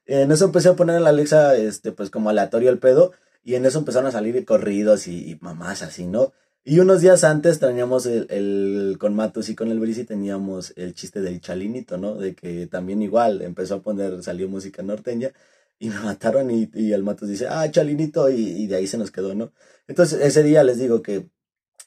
En 0.07 0.31
eso 0.33 0.47
empecé 0.47 0.69
a 0.69 0.77
poner 0.77 0.97
en 0.97 1.05
la 1.05 1.11
Alexa, 1.11 1.57
este, 1.57 1.93
pues 1.93 2.11
como 2.11 2.31
aleatorio 2.31 2.71
el 2.71 2.79
pedo. 2.79 3.13
Y 3.43 3.57
en 3.57 3.67
eso 3.67 3.79
empezaron 3.79 4.09
a 4.09 4.13
salir 4.13 4.43
corridos 4.45 5.07
y, 5.07 5.39
mamás 5.41 5.83
así, 5.83 6.07
¿no? 6.07 6.33
Y 6.65 6.79
unos 6.81 7.03
días 7.03 7.25
antes 7.25 7.59
teníamos 7.61 8.07
el, 8.07 8.97
con 8.99 9.15
Matos 9.15 9.51
y 9.51 9.55
con 9.55 9.71
el 9.71 9.81
Brisi 9.81 10.05
teníamos 10.05 10.73
el 10.77 10.95
chiste 10.95 11.21
del 11.21 11.41
chalinito, 11.43 11.99
¿no? 11.99 12.15
De 12.15 12.35
que 12.35 12.67
también 12.67 13.03
igual 13.03 13.43
empezó 13.43 13.77
a 13.77 13.83
poner, 13.83 14.23
salió 14.23 14.49
música 14.49 14.83
norteña 14.83 15.33
y 15.79 15.91
me 15.91 16.01
mataron 16.01 16.51
y, 16.51 16.71
y 16.73 16.93
el 16.93 17.03
Matos 17.03 17.29
dice, 17.29 17.49
ah, 17.49 17.71
Chalinito, 17.71 18.31
y, 18.31 18.37
y, 18.37 18.67
de 18.67 18.77
ahí 18.77 18.87
se 18.87 18.97
nos 18.97 19.11
quedó, 19.11 19.35
¿no? 19.35 19.53
Entonces 19.89 20.21
ese 20.23 20.43
día 20.43 20.65
les 20.65 20.79
digo 20.79 21.03
que 21.03 21.29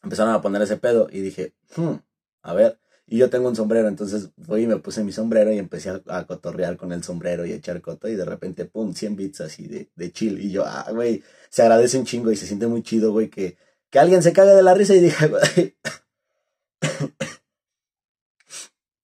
empezaron 0.03 0.33
a 0.33 0.41
poner 0.41 0.61
ese 0.61 0.77
pedo 0.77 1.07
y 1.11 1.21
dije, 1.21 1.53
hmm, 1.75 1.95
a 2.43 2.53
ver. 2.53 2.79
Y 3.09 3.17
yo 3.19 3.29
tengo 3.29 3.47
un 3.47 3.55
sombrero, 3.55 3.87
entonces 3.87 4.31
fui 4.45 4.63
y 4.63 4.67
me 4.67 4.77
puse 4.77 5.01
mi 5.01 5.13
sombrero 5.13 5.53
y 5.53 5.57
empecé 5.57 5.89
a, 6.07 6.27
cotorrear 6.27 6.75
con 6.75 6.91
el 6.91 7.03
sombrero 7.03 7.45
y 7.45 7.53
a 7.53 7.55
echar 7.55 7.81
coto 7.81 8.09
y 8.09 8.15
de 8.15 8.25
repente, 8.25 8.65
pum, 8.65 8.93
100 8.93 9.15
bits 9.15 9.41
así 9.41 9.65
de, 9.65 9.89
de 9.95 10.11
chill. 10.11 10.41
Y 10.41 10.51
yo, 10.51 10.65
ah, 10.65 10.87
güey, 10.91 11.23
se 11.49 11.61
agradece 11.61 11.97
un 11.97 12.05
chingo 12.05 12.31
y 12.31 12.35
se 12.35 12.45
siente 12.45 12.67
muy 12.67 12.83
chido, 12.83 13.13
güey, 13.13 13.29
que, 13.29 13.57
que 13.89 13.99
alguien 13.99 14.21
se 14.21 14.33
cague 14.33 14.51
de 14.51 14.61
la 14.61 14.73
risa 14.73 14.93
y 14.93 14.99
dije, 14.99 15.27
güey, 15.29 15.77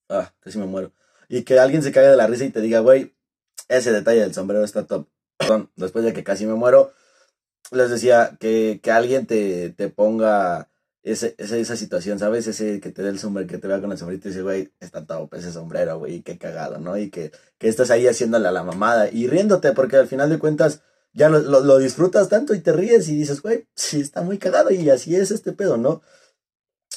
ah, 0.09 0.33
casi 0.41 0.57
me 0.57 0.65
muero. 0.65 0.91
Y 1.29 1.43
que 1.43 1.57
alguien 1.57 1.81
se 1.81 1.93
cague 1.93 2.09
de 2.09 2.17
la 2.17 2.27
risa 2.27 2.43
y 2.43 2.49
te 2.49 2.59
diga, 2.59 2.79
güey, 2.79 3.15
ese 3.69 3.93
detalle 3.93 4.19
del 4.19 4.33
sombrero 4.33 4.65
está 4.65 4.85
top. 4.85 5.07
Después 5.77 6.03
de 6.03 6.11
que 6.11 6.25
casi 6.25 6.45
me 6.45 6.55
muero, 6.55 6.91
les 7.71 7.89
decía 7.89 8.35
que, 8.37 8.81
que 8.83 8.91
alguien 8.91 9.25
te, 9.27 9.69
te 9.69 9.87
ponga 9.87 10.69
ese, 11.03 11.35
esa, 11.37 11.75
situación, 11.75 12.17
¿sabes? 12.17 12.47
Ese 12.47 12.79
que 12.79 12.89
te 12.89 13.03
dé 13.03 13.09
el 13.09 13.19
sombrero, 13.19 13.47
que 13.47 13.57
te 13.57 13.67
vea 13.67 13.81
con 13.81 13.91
el 13.91 13.97
sombrero 13.97 14.21
y 14.23 14.27
dice, 14.29 14.41
güey, 14.41 14.71
está 14.79 15.05
todo 15.05 15.29
ese 15.33 15.51
sombrero, 15.51 15.99
güey, 15.99 16.21
qué 16.21 16.37
cagado, 16.37 16.79
¿no? 16.79 16.97
Y 16.97 17.09
que, 17.09 17.31
que 17.57 17.67
estás 17.67 17.91
ahí 17.91 18.07
haciéndole 18.07 18.47
a 18.47 18.51
la 18.51 18.63
mamada 18.63 19.09
y 19.11 19.27
riéndote, 19.27 19.73
porque 19.73 19.97
al 19.97 20.07
final 20.07 20.29
de 20.29 20.39
cuentas 20.39 20.81
ya 21.13 21.29
lo, 21.29 21.41
lo, 21.41 21.77
disfrutas 21.77 22.29
tanto 22.29 22.53
y 22.53 22.61
te 22.61 22.71
ríes 22.71 23.09
y 23.09 23.17
dices, 23.17 23.41
güey, 23.41 23.67
sí, 23.75 23.99
está 23.99 24.21
muy 24.21 24.37
cagado 24.37 24.71
y 24.71 24.89
así 24.89 25.15
es 25.15 25.31
este 25.31 25.51
pedo, 25.51 25.77
¿no? 25.77 26.01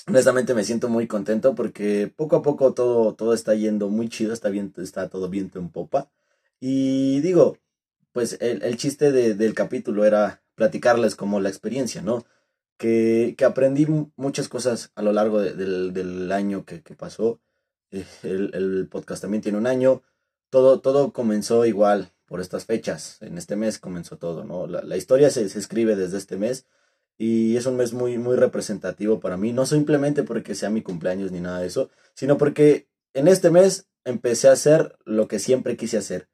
Honestamente 0.07 0.55
me 0.55 0.65
siento 0.65 0.89
muy 0.89 1.09
contento 1.09 1.57
porque 1.57 2.13
poco 2.15 2.37
a 2.37 2.43
poco 2.43 2.75
todo, 2.75 3.15
todo 3.15 3.35
está 3.35 3.55
yendo 3.55 3.89
muy 3.89 4.09
chido, 4.09 4.33
está, 4.33 4.51
bien, 4.51 4.73
está 4.77 5.09
todo 5.09 5.29
viento 5.29 5.59
en 5.59 5.69
popa. 5.71 6.11
Y 6.61 7.21
digo, 7.23 7.59
pues 8.13 8.39
el, 8.41 8.63
el 8.63 8.77
chiste 8.77 9.11
de, 9.11 9.35
del 9.35 9.55
capítulo 9.55 10.05
era 10.05 10.43
platicarles 10.55 11.17
como 11.17 11.41
la 11.41 11.49
experiencia, 11.49 12.03
¿no? 12.03 12.25
Que, 12.77 13.35
que 13.37 13.45
aprendí 13.45 13.87
muchas 14.17 14.49
cosas 14.49 14.91
a 14.95 15.03
lo 15.03 15.13
largo 15.13 15.41
del, 15.41 15.93
del, 15.93 16.33
año 16.33 16.65
que, 16.65 16.83
que 16.83 16.95
pasó. 16.95 17.41
Eh, 17.91 18.05
el, 18.23 18.51
el, 18.55 18.89
podcast 18.89 19.23
también 19.23 19.43
tiene 19.43 19.59
un 19.59 19.67
año. 19.67 20.03
Todo, 20.51 20.81
todo 20.81 21.13
comenzó 21.13 21.65
igual 21.67 22.13
por 22.27 22.41
estas 22.41 22.67
fechas. 22.67 23.19
En 23.23 23.39
este 23.39 23.57
mes 23.57 23.79
comenzó 23.79 24.19
todo, 24.19 24.45
¿no? 24.45 24.67
La, 24.67 24.83
la 24.83 24.97
historia 24.97 25.31
se, 25.31 25.49
se, 25.49 25.59
escribe 25.59 25.97
desde 25.97 26.19
este 26.19 26.37
mes 26.37 26.67
y 27.19 27.57
es 27.57 27.67
un 27.67 27.77
mes 27.77 27.93
muy, 27.93 28.19
muy 28.19 28.37
representativo 28.37 29.21
para 29.21 29.37
mí. 29.37 29.53
No 29.53 29.67
simplemente 29.67 30.23
porque 30.23 30.55
sea 30.55 30.71
mi 30.71 30.83
cumpleaños 30.83 31.33
ni 31.33 31.41
nada 31.41 31.61
de 31.61 31.69
eso, 31.69 31.91
sino 32.15 32.37
porque 32.37 32.89
en 33.15 33.29
este 33.29 33.51
mes 33.51 33.89
empecé 34.05 34.49
a 34.49 34.53
hacer 34.53 34.97
lo 35.05 35.29
que 35.29 35.39
siempre 35.39 35.77
quise 35.77 35.99
hacer. 35.99 36.29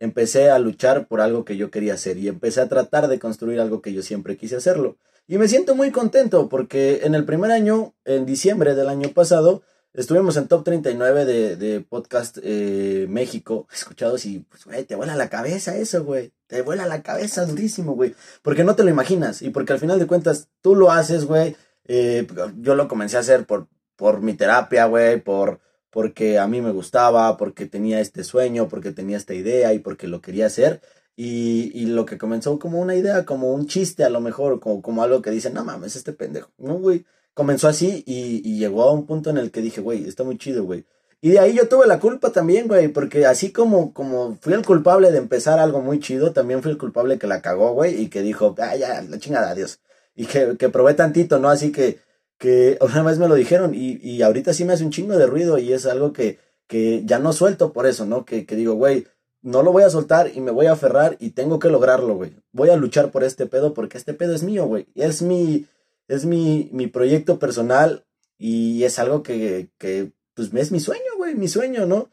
Empecé 0.00 0.50
a 0.50 0.60
luchar 0.60 1.08
por 1.08 1.20
algo 1.20 1.44
que 1.44 1.56
yo 1.56 1.72
quería 1.72 1.94
hacer 1.94 2.18
y 2.18 2.28
empecé 2.28 2.60
a 2.60 2.68
tratar 2.68 3.08
de 3.08 3.18
construir 3.18 3.58
algo 3.58 3.82
que 3.82 3.92
yo 3.92 4.02
siempre 4.02 4.36
quise 4.36 4.56
hacerlo. 4.56 4.96
Y 5.30 5.36
me 5.36 5.46
siento 5.46 5.74
muy 5.74 5.90
contento 5.90 6.48
porque 6.48 7.02
en 7.04 7.14
el 7.14 7.26
primer 7.26 7.50
año, 7.50 7.94
en 8.06 8.24
diciembre 8.24 8.74
del 8.74 8.88
año 8.88 9.10
pasado, 9.10 9.62
estuvimos 9.92 10.38
en 10.38 10.48
top 10.48 10.64
39 10.64 11.26
de, 11.26 11.56
de 11.56 11.80
podcast 11.82 12.38
eh, 12.42 13.04
México, 13.10 13.68
escuchados 13.70 14.24
y, 14.24 14.38
pues, 14.38 14.64
güey, 14.64 14.84
te 14.84 14.94
vuela 14.96 15.16
la 15.16 15.28
cabeza 15.28 15.76
eso, 15.76 16.02
güey. 16.02 16.32
Te 16.46 16.62
vuela 16.62 16.86
la 16.86 17.02
cabeza 17.02 17.44
durísimo, 17.44 17.92
güey. 17.92 18.14
Porque 18.40 18.64
no 18.64 18.74
te 18.74 18.84
lo 18.84 18.88
imaginas 18.88 19.42
y 19.42 19.50
porque 19.50 19.74
al 19.74 19.78
final 19.78 19.98
de 19.98 20.06
cuentas 20.06 20.48
tú 20.62 20.74
lo 20.74 20.90
haces, 20.90 21.26
güey. 21.26 21.56
Eh, 21.84 22.26
yo 22.56 22.74
lo 22.74 22.88
comencé 22.88 23.18
a 23.18 23.20
hacer 23.20 23.44
por, 23.44 23.68
por 23.96 24.22
mi 24.22 24.32
terapia, 24.32 24.86
güey, 24.86 25.20
por, 25.20 25.60
porque 25.90 26.38
a 26.38 26.48
mí 26.48 26.62
me 26.62 26.72
gustaba, 26.72 27.36
porque 27.36 27.66
tenía 27.66 28.00
este 28.00 28.24
sueño, 28.24 28.66
porque 28.68 28.92
tenía 28.92 29.18
esta 29.18 29.34
idea 29.34 29.74
y 29.74 29.78
porque 29.78 30.08
lo 30.08 30.22
quería 30.22 30.46
hacer. 30.46 30.80
Y, 31.20 31.72
y, 31.74 31.86
lo 31.86 32.06
que 32.06 32.16
comenzó 32.16 32.60
como 32.60 32.80
una 32.80 32.94
idea, 32.94 33.24
como 33.24 33.52
un 33.52 33.66
chiste 33.66 34.04
a 34.04 34.08
lo 34.08 34.20
mejor, 34.20 34.60
como, 34.60 34.80
como 34.80 35.02
algo 35.02 35.20
que 35.20 35.32
dicen, 35.32 35.52
no 35.52 35.64
mames, 35.64 35.96
este 35.96 36.12
pendejo. 36.12 36.52
No, 36.58 36.74
güey. 36.74 37.04
Comenzó 37.34 37.66
así 37.66 38.04
y, 38.06 38.40
y, 38.48 38.56
llegó 38.56 38.84
a 38.84 38.92
un 38.92 39.04
punto 39.04 39.30
en 39.30 39.36
el 39.38 39.50
que 39.50 39.60
dije, 39.60 39.80
güey, 39.80 40.06
está 40.06 40.22
muy 40.22 40.38
chido, 40.38 40.62
güey. 40.62 40.84
Y 41.20 41.30
de 41.30 41.40
ahí 41.40 41.54
yo 41.54 41.68
tuve 41.68 41.88
la 41.88 41.98
culpa 41.98 42.30
también, 42.30 42.68
güey, 42.68 42.86
porque 42.86 43.26
así 43.26 43.50
como, 43.50 43.92
como 43.92 44.36
fui 44.40 44.52
el 44.52 44.64
culpable 44.64 45.10
de 45.10 45.18
empezar 45.18 45.58
algo 45.58 45.80
muy 45.80 45.98
chido, 45.98 46.32
también 46.32 46.62
fui 46.62 46.70
el 46.70 46.78
culpable 46.78 47.18
que 47.18 47.26
la 47.26 47.42
cagó, 47.42 47.72
güey, 47.72 48.00
y 48.00 48.08
que 48.10 48.22
dijo, 48.22 48.54
ah, 48.58 48.76
ya, 48.76 49.02
la 49.02 49.18
chingada, 49.18 49.50
adiós. 49.50 49.80
Y 50.14 50.26
que, 50.26 50.56
que 50.56 50.68
probé 50.68 50.94
tantito, 50.94 51.40
¿no? 51.40 51.48
Así 51.48 51.72
que, 51.72 51.98
que 52.38 52.78
una 52.80 53.02
vez 53.02 53.18
me 53.18 53.26
lo 53.26 53.34
dijeron 53.34 53.74
y, 53.74 53.98
y 54.00 54.22
ahorita 54.22 54.54
sí 54.54 54.64
me 54.64 54.74
hace 54.74 54.84
un 54.84 54.92
chingo 54.92 55.16
de 55.16 55.26
ruido 55.26 55.58
y 55.58 55.72
es 55.72 55.84
algo 55.86 56.12
que, 56.12 56.38
que 56.68 57.02
ya 57.04 57.18
no 57.18 57.32
suelto 57.32 57.72
por 57.72 57.88
eso, 57.88 58.06
¿no? 58.06 58.24
Que, 58.24 58.46
que 58.46 58.54
digo, 58.54 58.74
güey, 58.74 59.08
no 59.42 59.62
lo 59.62 59.72
voy 59.72 59.82
a 59.82 59.90
soltar 59.90 60.30
y 60.34 60.40
me 60.40 60.50
voy 60.50 60.66
a 60.66 60.72
aferrar 60.72 61.16
y 61.20 61.30
tengo 61.30 61.58
que 61.58 61.70
lograrlo, 61.70 62.14
güey. 62.14 62.36
Voy 62.52 62.70
a 62.70 62.76
luchar 62.76 63.10
por 63.10 63.24
este 63.24 63.46
pedo 63.46 63.74
porque 63.74 63.98
este 63.98 64.14
pedo 64.14 64.34
es 64.34 64.42
mío, 64.42 64.66
güey. 64.66 64.86
Es 64.94 65.22
mi, 65.22 65.66
es 66.08 66.24
mi, 66.24 66.68
mi 66.72 66.86
proyecto 66.86 67.38
personal 67.38 68.04
y 68.36 68.84
es 68.84 68.98
algo 68.98 69.22
que, 69.22 69.70
que, 69.78 70.12
pues, 70.34 70.52
es 70.54 70.72
mi 70.72 70.80
sueño, 70.80 71.16
güey, 71.16 71.34
mi 71.34 71.48
sueño, 71.48 71.86
¿no? 71.86 72.10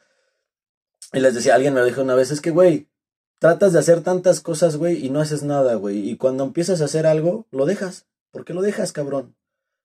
Y 1.13 1.19
les 1.19 1.35
decía, 1.35 1.55
alguien 1.55 1.73
me 1.73 1.83
dijo 1.83 2.01
una 2.01 2.15
vez, 2.15 2.31
es 2.31 2.41
que, 2.41 2.51
güey, 2.51 2.89
tratas 3.39 3.73
de 3.73 3.79
hacer 3.79 4.01
tantas 4.01 4.41
cosas, 4.41 4.77
güey, 4.77 5.05
y 5.05 5.09
no 5.09 5.21
haces 5.21 5.43
nada, 5.43 5.75
güey. 5.75 6.09
Y 6.09 6.17
cuando 6.17 6.43
empiezas 6.43 6.81
a 6.81 6.85
hacer 6.85 7.05
algo, 7.05 7.47
lo 7.51 7.65
dejas. 7.65 8.07
¿Por 8.31 8.43
qué 8.43 8.53
lo 8.53 8.61
dejas, 8.61 8.91
cabrón? 8.91 9.35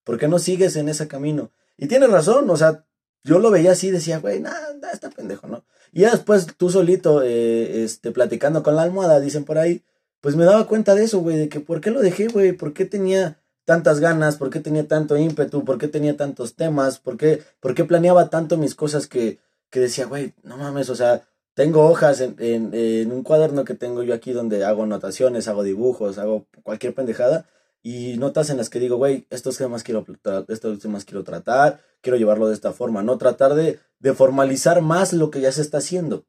¿Por 0.04 0.18
qué 0.18 0.28
no 0.28 0.38
sigues 0.38 0.76
en 0.76 0.88
ese 0.88 1.08
camino? 1.08 1.52
Y 1.76 1.86
tienes 1.86 2.10
razón, 2.10 2.48
o 2.50 2.56
sea, 2.56 2.86
yo 3.22 3.38
lo 3.38 3.50
veía 3.50 3.72
así, 3.72 3.90
decía, 3.90 4.18
güey, 4.18 4.40
nada, 4.40 4.76
está 4.92 5.10
pendejo, 5.10 5.46
¿no? 5.46 5.64
Y 5.92 6.00
ya 6.00 6.10
después 6.12 6.46
tú 6.56 6.70
solito, 6.70 7.22
eh, 7.22 7.84
este, 7.84 8.12
platicando 8.12 8.62
con 8.62 8.76
la 8.76 8.82
almohada, 8.82 9.20
dicen 9.20 9.44
por 9.44 9.58
ahí, 9.58 9.82
pues 10.20 10.36
me 10.36 10.44
daba 10.44 10.66
cuenta 10.66 10.94
de 10.94 11.04
eso, 11.04 11.20
güey, 11.20 11.36
de 11.36 11.48
que 11.48 11.60
por 11.60 11.80
qué 11.80 11.90
lo 11.90 12.00
dejé, 12.00 12.28
güey, 12.28 12.52
por 12.52 12.72
qué 12.72 12.84
tenía 12.84 13.40
tantas 13.64 14.00
ganas, 14.00 14.36
por 14.36 14.50
qué 14.50 14.60
tenía 14.60 14.86
tanto 14.88 15.16
ímpetu, 15.16 15.64
por 15.64 15.78
qué 15.78 15.88
tenía 15.88 16.16
tantos 16.16 16.54
temas, 16.54 16.98
por 16.98 17.16
qué, 17.16 17.42
por 17.60 17.74
qué 17.74 17.84
planeaba 17.84 18.30
tanto 18.30 18.56
mis 18.56 18.74
cosas 18.74 19.06
que, 19.06 19.38
que 19.70 19.80
decía, 19.80 20.06
güey, 20.06 20.34
no 20.42 20.56
mames, 20.56 20.90
o 20.90 20.96
sea, 20.96 21.22
tengo 21.54 21.86
hojas 21.88 22.20
en, 22.20 22.36
en, 22.38 22.74
en 22.74 23.12
un 23.12 23.22
cuaderno 23.22 23.64
que 23.64 23.74
tengo 23.74 24.02
yo 24.02 24.14
aquí 24.14 24.32
donde 24.32 24.64
hago 24.64 24.84
anotaciones, 24.84 25.48
hago 25.48 25.62
dibujos, 25.62 26.18
hago 26.18 26.46
cualquier 26.62 26.94
pendejada, 26.94 27.46
y 27.82 28.16
notas 28.18 28.50
en 28.50 28.56
las 28.58 28.68
que 28.70 28.80
digo, 28.80 28.96
güey, 28.96 29.26
estos 29.30 29.56
temas 29.56 29.82
quiero, 29.82 30.04
estos 30.48 30.78
temas 30.80 31.04
quiero 31.04 31.24
tratar, 31.24 31.80
quiero 32.00 32.18
llevarlo 32.18 32.48
de 32.48 32.54
esta 32.54 32.72
forma, 32.72 33.02
no 33.02 33.18
tratar 33.18 33.54
de, 33.54 33.78
formalizar 34.14 34.80
más 34.80 35.12
lo 35.12 35.30
que 35.30 35.40
ya 35.40 35.52
se 35.52 35.62
está 35.62 35.78
haciendo. 35.78 36.24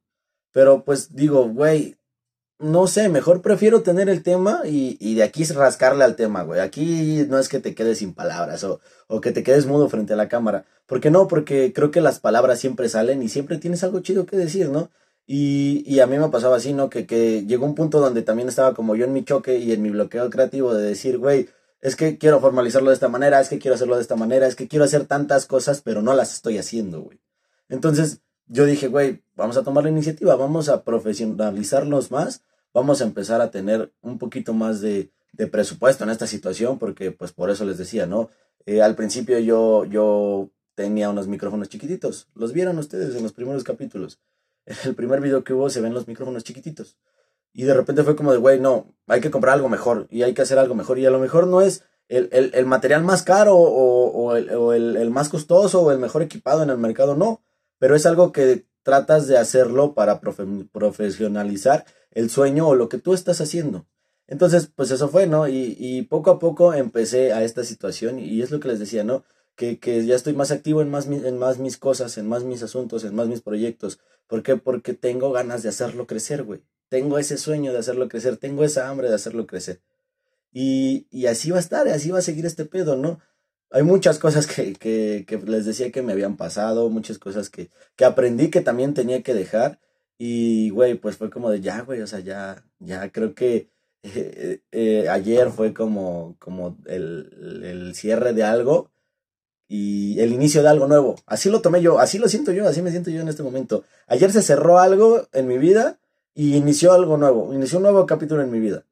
Pero 0.51 0.83
pues 0.83 1.15
digo, 1.15 1.47
güey, 1.47 1.97
no 2.59 2.87
sé, 2.87 3.09
mejor 3.09 3.41
prefiero 3.41 3.81
tener 3.81 4.09
el 4.09 4.23
tema 4.23 4.61
y, 4.65 5.15
de 5.15 5.23
aquí 5.23 5.43
rascarle 5.45 6.03
al 6.03 6.15
tema, 6.15 6.43
güey. 6.43 6.59
Aquí 6.59 7.25
no 7.29 7.39
es 7.39 7.49
que 7.49 7.59
te 7.59 7.73
quedes 7.73 7.99
sin 7.99 8.13
palabras 8.13 8.63
o, 8.63 8.79
que 9.21 9.31
te 9.31 9.43
quedes 9.43 9.65
mudo 9.65 9.89
frente 9.89 10.13
a 10.13 10.17
la 10.17 10.27
cámara. 10.29 10.65
¿Por 10.85 10.99
qué 10.99 11.09
no? 11.09 11.27
Porque 11.27 11.73
creo 11.73 11.91
que 11.91 12.01
las 12.01 12.19
palabras 12.19 12.59
siempre 12.59 12.89
salen 12.89 13.23
y 13.23 13.29
siempre 13.29 13.57
tienes 13.57 13.83
algo 13.83 14.01
chido 14.01 14.25
que 14.25 14.37
decir, 14.37 14.69
¿no? 14.69 14.91
Y, 15.25 15.83
y 15.85 16.01
a 16.01 16.07
mí 16.07 16.17
me 16.19 16.27
pasaba 16.29 16.57
así, 16.57 16.73
¿no? 16.73 16.89
Que, 16.89 17.05
que 17.05 17.45
llegó 17.45 17.65
un 17.65 17.75
punto 17.75 17.99
donde 17.99 18.21
también 18.21 18.49
estaba 18.49 18.73
como 18.73 18.95
yo 18.95 19.05
en 19.05 19.13
mi 19.13 19.23
choque 19.23 19.57
y 19.57 19.71
en 19.71 19.81
mi 19.81 19.89
bloqueo 19.89 20.29
creativo 20.29 20.73
de 20.73 20.85
decir, 20.85 21.17
güey, 21.17 21.47
es 21.81 21.95
que 21.95 22.17
quiero 22.17 22.39
formalizarlo 22.39 22.89
de 22.89 22.93
esta 22.93 23.09
manera, 23.09 23.41
es 23.41 23.49
que 23.49 23.59
quiero 23.59 23.75
hacerlo 23.75 23.95
de 23.95 24.01
esta 24.01 24.15
manera, 24.15 24.47
es 24.47 24.55
que 24.55 24.67
quiero 24.67 24.85
hacer 24.85 25.05
tantas 25.05 25.45
cosas, 25.45 25.81
pero 25.81 26.01
no 26.01 26.13
las 26.13 26.33
estoy 26.33 26.57
haciendo, 26.57 27.01
güey. 27.01 27.19
Entonces 27.69 28.21
yo 28.47 28.65
dije, 28.65 28.87
güey, 28.87 29.23
vamos 29.35 29.57
a 29.57 29.63
tomar 29.63 29.83
la 29.83 29.89
iniciativa, 29.89 30.35
vamos 30.35 30.69
a 30.69 30.83
profesionalizarnos 30.83 32.11
más, 32.11 32.43
vamos 32.73 33.01
a 33.01 33.05
empezar 33.05 33.41
a 33.41 33.49
tener 33.49 33.91
un 34.01 34.19
poquito 34.19 34.53
más 34.53 34.81
de, 34.81 35.11
de 35.33 35.47
presupuesto 35.47 36.03
en 36.03 36.11
esta 36.11 36.27
situación, 36.27 36.77
porque 36.77 37.11
pues 37.11 37.31
por 37.31 37.49
eso 37.49 37.65
les 37.65 37.77
decía, 37.77 38.05
¿no? 38.05 38.29
Eh, 38.65 38.81
al 38.81 38.95
principio 38.95 39.39
yo, 39.39 39.85
yo 39.85 40.49
tenía 40.75 41.09
unos 41.09 41.27
micrófonos 41.27 41.69
chiquititos, 41.69 42.27
los 42.35 42.53
vieron 42.53 42.77
ustedes 42.77 43.15
en 43.15 43.23
los 43.23 43.33
primeros 43.33 43.63
capítulos. 43.63 44.19
En 44.65 44.77
el 44.85 44.95
primer 44.95 45.21
video 45.21 45.43
que 45.43 45.53
hubo 45.53 45.69
se 45.71 45.81
ven 45.81 45.93
los 45.93 46.07
micrófonos 46.07 46.43
chiquititos. 46.43 46.95
Y 47.53 47.63
de 47.63 47.73
repente 47.73 48.03
fue 48.03 48.15
como 48.15 48.31
de, 48.31 48.37
güey, 48.37 48.59
no, 48.59 48.93
hay 49.07 49.21
que 49.21 49.31
comprar 49.31 49.55
algo 49.55 49.69
mejor 49.69 50.07
y 50.09 50.23
hay 50.23 50.33
que 50.33 50.41
hacer 50.41 50.57
algo 50.57 50.75
mejor. 50.75 50.99
Y 50.99 51.05
a 51.05 51.11
lo 51.11 51.19
mejor 51.19 51.47
no 51.47 51.61
es 51.61 51.83
el, 52.07 52.29
el, 52.31 52.51
el 52.53 52.65
material 52.65 53.03
más 53.03 53.23
caro 53.23 53.55
o, 53.55 54.11
o, 54.11 54.35
el, 54.35 54.49
o 54.51 54.73
el, 54.73 55.09
más 55.11 55.29
costoso 55.29 55.81
o 55.81 55.91
el 55.91 55.99
mejor 55.99 56.21
equipado 56.21 56.63
en 56.63 56.69
el 56.69 56.77
mercado, 56.77 57.15
no. 57.15 57.41
Pero 57.79 57.95
es 57.95 58.05
algo 58.05 58.31
que 58.31 58.65
tratas 58.83 59.27
de 59.27 59.37
hacerlo 59.37 59.93
para 59.93 60.19
profe 60.19 60.43
profesionalizar 60.71 61.85
el 62.11 62.29
sueño 62.29 62.67
o 62.67 62.75
lo 62.75 62.89
que 62.89 62.97
tú 62.97 63.13
estás 63.13 63.41
haciendo. 63.41 63.85
Entonces, 64.27 64.67
pues 64.73 64.91
eso 64.91 65.09
fue, 65.09 65.27
¿no? 65.27 65.47
Y, 65.47 65.75
y 65.77 66.03
poco 66.03 66.31
a 66.31 66.39
poco 66.39 66.73
empecé 66.73 67.33
a 67.33 67.43
esta 67.43 67.63
situación 67.63 68.19
y 68.19 68.41
es 68.41 68.51
lo 68.51 68.59
que 68.59 68.69
les 68.69 68.79
decía, 68.79 69.03
¿no? 69.03 69.23
Que, 69.55 69.79
que 69.79 70.05
ya 70.05 70.15
estoy 70.15 70.33
más 70.33 70.51
activo 70.51 70.81
en 70.81 70.89
más, 70.89 71.07
en 71.07 71.37
más 71.37 71.59
mis 71.59 71.77
cosas, 71.77 72.17
en 72.17 72.27
más 72.27 72.43
mis 72.43 72.63
asuntos, 72.63 73.03
en 73.03 73.15
más 73.15 73.27
mis 73.27 73.41
proyectos. 73.41 73.99
¿Por 74.27 74.43
qué? 74.43 74.55
Porque 74.55 74.93
tengo 74.93 75.31
ganas 75.31 75.63
de 75.63 75.69
hacerlo 75.69 76.07
crecer, 76.07 76.43
güey. 76.43 76.61
Tengo 76.91 77.17
ese 77.17 77.37
sueño 77.37 77.71
de 77.71 77.79
hacerlo 77.79 78.09
crecer, 78.09 78.35
tengo 78.35 78.65
esa 78.65 78.89
hambre 78.89 79.07
de 79.07 79.15
hacerlo 79.15 79.47
crecer. 79.47 79.79
Y, 80.51 81.07
y 81.09 81.27
así 81.27 81.49
va 81.49 81.55
a 81.55 81.61
estar, 81.61 81.87
así 81.87 82.11
va 82.11 82.19
a 82.19 82.21
seguir 82.21 82.45
este 82.45 82.65
pedo, 82.65 82.97
¿no? 82.97 83.21
Hay 83.69 83.83
muchas 83.83 84.19
cosas 84.19 84.45
que, 84.45 84.73
que, 84.73 85.37
les 85.47 85.65
decía 85.65 85.89
que 85.89 86.01
me 86.01 86.11
habían 86.11 86.35
pasado, 86.35 86.89
muchas 86.89 87.17
cosas 87.17 87.49
que, 87.49 87.69
que 87.95 88.03
aprendí 88.03 88.49
que 88.49 88.59
también 88.59 88.93
tenía 88.93 89.23
que 89.23 89.33
dejar. 89.33 89.79
Y, 90.17 90.69
güey, 90.71 90.95
pues 90.95 91.15
fue 91.15 91.29
como 91.29 91.49
de 91.49 91.61
ya, 91.61 91.79
güey, 91.79 92.01
o 92.01 92.07
sea, 92.07 92.19
ya, 92.19 92.65
ya 92.79 93.09
creo 93.09 93.35
que 93.35 93.69
eh, 94.03 94.59
eh, 94.73 95.07
ayer 95.07 95.49
fue 95.49 95.73
como, 95.73 96.35
como 96.39 96.77
el, 96.87 97.61
el, 97.63 97.95
cierre 97.95 98.33
de 98.33 98.43
algo. 98.43 98.91
y 99.69 100.19
el 100.19 100.33
inicio 100.33 100.61
de 100.61 100.67
algo 100.67 100.87
nuevo. 100.89 101.15
Así 101.25 101.49
lo 101.49 101.61
tomé 101.61 101.81
yo, 101.81 101.99
así 101.99 102.17
lo 102.17 102.27
siento 102.27 102.51
yo, 102.51 102.67
así 102.67 102.81
me 102.81 102.91
siento 102.91 103.11
yo 103.11 103.21
en 103.21 103.29
este 103.29 103.43
momento. 103.43 103.85
Ayer 104.07 104.33
se 104.33 104.41
cerró 104.41 104.79
algo 104.79 105.29
en 105.31 105.47
mi 105.47 105.57
vida 105.57 106.01
y 106.33 106.55
inició 106.55 106.93
algo 106.93 107.17
nuevo, 107.17 107.53
inició 107.53 107.77
un 107.77 107.83
nuevo 107.83 108.05
capítulo 108.05 108.41
en 108.41 108.51
mi 108.51 108.59
vida. 108.59 108.85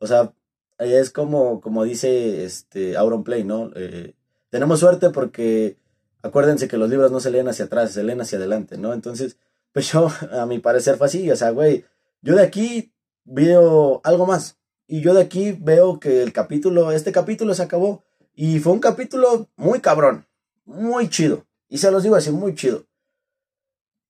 O 0.00 0.06
sea, 0.06 0.32
es 0.78 1.10
como, 1.10 1.60
como 1.60 1.84
dice 1.84 2.44
este 2.44 2.96
Auron 2.96 3.24
Play, 3.24 3.44
¿no? 3.44 3.70
Eh, 3.74 4.14
tenemos 4.50 4.80
suerte 4.80 5.10
porque 5.10 5.78
acuérdense 6.22 6.68
que 6.68 6.76
los 6.76 6.90
libros 6.90 7.12
no 7.12 7.20
se 7.20 7.30
leen 7.30 7.48
hacia 7.48 7.66
atrás, 7.66 7.92
se 7.92 8.04
leen 8.04 8.20
hacia 8.20 8.38
adelante, 8.38 8.78
¿no? 8.78 8.92
Entonces, 8.92 9.36
pues 9.72 9.90
yo, 9.92 10.08
a 10.32 10.46
mi 10.46 10.58
parecer 10.58 10.96
fue 10.96 11.06
así, 11.06 11.30
o 11.30 11.36
sea, 11.36 11.50
güey, 11.50 11.84
yo 12.20 12.34
de 12.34 12.42
aquí 12.42 12.92
veo 13.24 14.00
algo 14.04 14.26
más. 14.26 14.58
Y 14.86 15.00
yo 15.00 15.14
de 15.14 15.22
aquí 15.22 15.52
veo 15.52 15.98
que 15.98 16.22
el 16.22 16.32
capítulo, 16.32 16.92
este 16.92 17.12
capítulo 17.12 17.54
se 17.54 17.62
acabó. 17.62 18.04
Y 18.34 18.58
fue 18.58 18.72
un 18.72 18.80
capítulo 18.80 19.48
muy 19.56 19.80
cabrón, 19.80 20.26
muy 20.64 21.08
chido. 21.08 21.46
Y 21.68 21.78
se 21.78 21.90
los 21.90 22.02
digo 22.02 22.16
así, 22.16 22.30
muy 22.30 22.54
chido. 22.54 22.84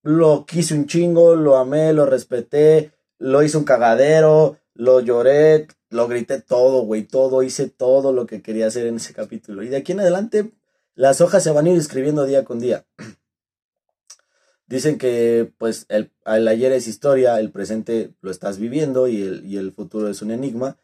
Lo 0.03 0.47
quise 0.47 0.75
un 0.75 0.87
chingo, 0.87 1.37
lo 1.37 1.57
amé, 1.57 1.93
lo 1.93 2.07
respeté, 2.07 2.93
lo 3.19 3.43
hice 3.43 3.57
un 3.57 3.65
cagadero, 3.65 4.59
lo 4.75 5.01
lloré, 5.01 5.69
lo 5.91 6.09
grité 6.09 6.41
todo, 6.41 6.83
güey, 6.83 7.05
todo, 7.05 7.43
hice 7.43 7.69
todo 7.69 8.13
lo 8.13 8.27
que 8.27 8.43
quería 8.43 8.67
hacer 8.67 8.87
en 8.87 8.97
ese 8.97 9.15
capítulo. 9.15 9.63
Y 9.63 9.69
de 9.69 9.77
aquí 9.77 9.93
en 9.93 10.01
adelante, 10.01 10.53
las 10.95 11.21
hojas 11.21 11.43
se 11.43 11.51
van 11.51 11.67
a 11.67 11.71
ir 11.71 11.79
escribiendo 11.79 12.25
día 12.25 12.45
con 12.45 12.59
día. 12.59 12.85
Dicen 14.67 14.99
que, 14.99 15.53
pues, 15.59 15.87
el, 15.89 16.11
ayer 16.25 16.73
es 16.73 16.89
historia, 16.89 17.39
el 17.39 17.51
presente 17.51 18.15
lo 18.23 18.31
estás 18.31 18.59
viviendo 18.59 19.07
y 19.07 19.23
el, 19.23 19.45
y 19.45 19.59
el 19.59 19.73
futuro 19.73 20.09
es 20.09 20.23
un 20.23 20.31
enigma. 20.31 20.79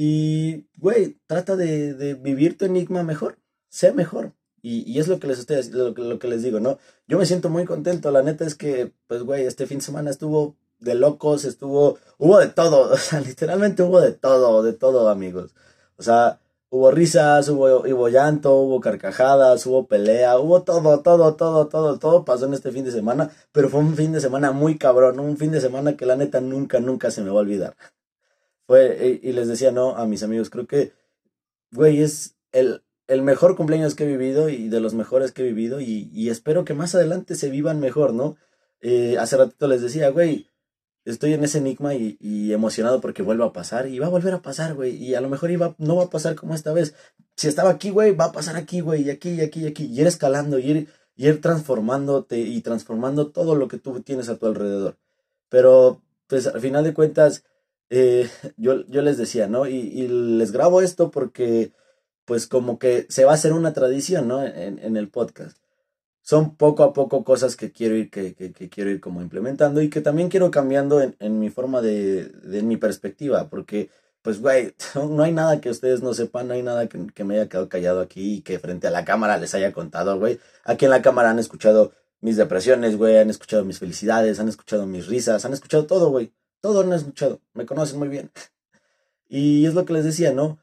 Y, 0.00 0.68
güey, 0.76 1.18
trata 1.26 1.56
de, 1.56 2.14
vivir 2.14 2.56
tu 2.56 2.64
enigma 2.64 3.02
mejor, 3.02 3.38
sé 3.68 3.92
mejor. 3.92 4.32
Y, 4.62 4.90
y 4.90 4.98
es 4.98 5.08
lo 5.08 5.20
que 5.20 5.26
les 5.26 5.38
estoy, 5.38 5.62
lo, 5.70 5.90
lo, 5.90 6.18
que 6.18 6.28
les 6.28 6.42
digo, 6.42 6.60
¿no? 6.60 6.78
Yo 7.06 7.18
me 7.18 7.26
siento 7.26 7.48
muy 7.48 7.64
contento, 7.64 8.10
la 8.10 8.22
neta 8.22 8.44
es 8.44 8.54
que, 8.54 8.92
pues, 9.06 9.22
güey, 9.22 9.46
este 9.46 9.66
fin 9.66 9.78
de 9.78 9.84
semana 9.84 10.10
estuvo 10.10 10.56
de 10.80 10.94
locos, 10.94 11.44
estuvo, 11.44 11.98
hubo 12.18 12.38
de 12.38 12.48
todo, 12.48 12.90
o 12.92 12.96
sea, 12.96 13.20
literalmente 13.20 13.82
hubo 13.82 14.00
de 14.00 14.12
todo, 14.12 14.62
de 14.62 14.72
todo, 14.72 15.08
amigos. 15.08 15.54
O 15.96 16.02
sea, 16.02 16.40
hubo 16.70 16.90
risas, 16.90 17.48
hubo, 17.48 17.80
hubo 17.80 18.08
llanto, 18.08 18.54
hubo 18.56 18.80
carcajadas, 18.80 19.66
hubo 19.66 19.86
pelea, 19.86 20.38
hubo 20.38 20.62
todo, 20.62 21.00
todo, 21.00 21.34
todo, 21.36 21.68
todo, 21.68 21.98
todo 21.98 22.24
pasó 22.24 22.46
en 22.46 22.54
este 22.54 22.72
fin 22.72 22.84
de 22.84 22.92
semana, 22.92 23.30
pero 23.52 23.68
fue 23.68 23.80
un 23.80 23.94
fin 23.96 24.12
de 24.12 24.20
semana 24.20 24.52
muy 24.52 24.78
cabrón, 24.78 25.20
un 25.20 25.36
fin 25.36 25.50
de 25.52 25.60
semana 25.60 25.96
que 25.96 26.06
la 26.06 26.16
neta 26.16 26.40
nunca, 26.40 26.80
nunca 26.80 27.10
se 27.10 27.22
me 27.22 27.30
va 27.30 27.36
a 27.36 27.42
olvidar. 27.42 27.76
Fue, 28.66 29.20
y, 29.22 29.32
les 29.32 29.48
decía, 29.48 29.72
no, 29.72 29.96
a 29.96 30.06
mis 30.06 30.22
amigos, 30.22 30.50
creo 30.50 30.66
que, 30.66 30.92
güey, 31.72 32.02
es 32.02 32.36
el, 32.52 32.82
el 33.08 33.22
mejor 33.22 33.56
cumpleaños 33.56 33.94
que 33.94 34.04
he 34.04 34.06
vivido 34.06 34.48
y 34.48 34.68
de 34.68 34.80
los 34.80 34.94
mejores 34.94 35.32
que 35.32 35.42
he 35.42 35.46
vivido 35.46 35.80
y, 35.80 36.10
y 36.12 36.30
espero 36.30 36.64
que 36.64 36.74
más 36.74 36.94
adelante 36.94 37.34
se 37.34 37.50
vivan 37.50 37.80
mejor, 37.80 38.14
¿no? 38.14 38.36
Eh, 38.80 39.16
hace 39.18 39.36
ratito 39.36 39.66
les 39.66 39.82
decía, 39.82 40.10
güey, 40.10 40.48
estoy 41.04 41.32
en 41.32 41.44
ese 41.44 41.58
enigma 41.58 41.94
y, 41.94 42.52
emocionado 42.52 43.00
porque 43.00 43.22
vuelva 43.22 43.46
a 43.46 43.52
pasar 43.52 43.88
y 43.88 43.98
va 43.98 44.06
a 44.06 44.10
volver 44.10 44.34
a 44.34 44.42
pasar, 44.42 44.74
güey. 44.74 44.96
Y 44.96 45.14
a 45.14 45.20
lo 45.20 45.28
mejor 45.28 45.50
iba, 45.50 45.74
no 45.78 45.96
va 45.96 46.04
a 46.04 46.10
pasar 46.10 46.34
como 46.34 46.54
esta 46.54 46.72
vez. 46.72 46.94
Si 47.36 47.48
estaba 47.48 47.70
aquí, 47.70 47.90
güey, 47.90 48.14
va 48.14 48.26
a 48.26 48.32
pasar 48.32 48.56
aquí, 48.56 48.80
güey, 48.80 49.02
y 49.02 49.10
aquí, 49.10 49.30
y 49.30 49.40
aquí, 49.40 49.64
y 49.64 49.66
aquí. 49.66 49.84
Y 49.86 50.00
ir 50.00 50.06
escalando, 50.06 50.58
y 50.58 50.70
ir, 50.70 50.88
ir 51.16 51.40
transformándote 51.40 52.38
y 52.38 52.60
transformando 52.62 53.28
todo 53.30 53.54
lo 53.54 53.68
que 53.68 53.78
tú 53.78 54.00
tienes 54.02 54.28
a 54.28 54.36
tu 54.38 54.46
alrededor. 54.46 54.98
Pero, 55.48 56.02
pues 56.26 56.46
al 56.46 56.60
final 56.60 56.84
de 56.84 56.94
cuentas, 56.94 57.44
eh, 57.90 58.28
yo, 58.56 58.76
les 58.86 59.18
decía, 59.18 59.46
¿no? 59.48 59.66
Y, 59.66 59.76
y, 59.76 60.08
les 60.08 60.52
grabo 60.52 60.82
esto 60.82 61.10
porque, 61.10 61.72
pues 62.28 62.46
como 62.46 62.78
que 62.78 63.06
se 63.08 63.24
va 63.24 63.32
a 63.32 63.34
hacer 63.34 63.52
una 63.52 63.72
tradición, 63.72 64.28
¿no? 64.28 64.44
En, 64.44 64.78
en 64.78 64.96
el 64.96 65.08
podcast 65.08 65.58
son 66.28 66.56
poco 66.56 66.82
a 66.82 66.92
poco 66.92 67.24
cosas 67.24 67.56
que 67.56 67.72
quiero 67.72 67.96
ir, 67.96 68.10
que, 68.10 68.34
quiero 68.70 68.90
ir 68.90 69.00
como 69.00 69.22
implementando 69.22 69.80
y 69.80 69.88
que 69.88 70.02
también 70.02 70.28
quiero 70.28 70.50
cambiando 70.50 71.00
en, 71.00 71.38
mi 71.40 71.48
forma 71.48 71.80
de, 71.80 72.26
de, 72.26 72.62
mi 72.62 72.76
perspectiva, 72.76 73.48
porque 73.48 73.88
pues 74.20 74.38
güey, 74.38 74.74
no 74.94 75.22
hay 75.22 75.32
nada 75.32 75.58
que 75.62 75.70
ustedes 75.70 76.02
no 76.02 76.12
sepan, 76.12 76.48
no 76.48 76.52
hay 76.52 76.62
nada 76.62 76.86
que, 76.86 77.24
me 77.24 77.36
haya 77.36 77.48
quedado 77.48 77.70
callado 77.70 78.00
aquí 78.02 78.34
y 78.34 78.40
que 78.42 78.58
frente 78.58 78.88
a 78.88 78.90
la 78.90 79.06
cámara 79.06 79.38
les 79.38 79.54
haya 79.54 79.72
contado, 79.72 80.18
güey. 80.18 80.38
Aquí 80.64 80.84
en 80.84 80.90
la 80.90 81.00
cámara 81.00 81.30
han 81.30 81.38
escuchado 81.38 81.92
mis 82.20 82.36
depresiones, 82.36 82.98
güey, 82.98 83.16
han 83.16 83.30
escuchado 83.30 83.64
mis 83.64 83.78
felicidades, 83.78 84.38
han 84.38 84.50
escuchado 84.50 84.84
mis 84.86 85.06
risas, 85.06 85.46
han 85.46 85.54
escuchado 85.54 85.86
todo, 85.86 86.10
güey. 86.10 86.34
Todo 86.60 86.82
han 86.82 86.92
escuchado, 86.92 87.40
me 87.54 87.64
conocen 87.64 87.98
muy 87.98 88.08
bien. 88.08 88.30
Y 89.30 89.66
es 89.66 89.74
lo 89.74 89.84
que 89.84 89.92
les 89.92 90.04
decía, 90.04 90.32
¿no? 90.32 90.58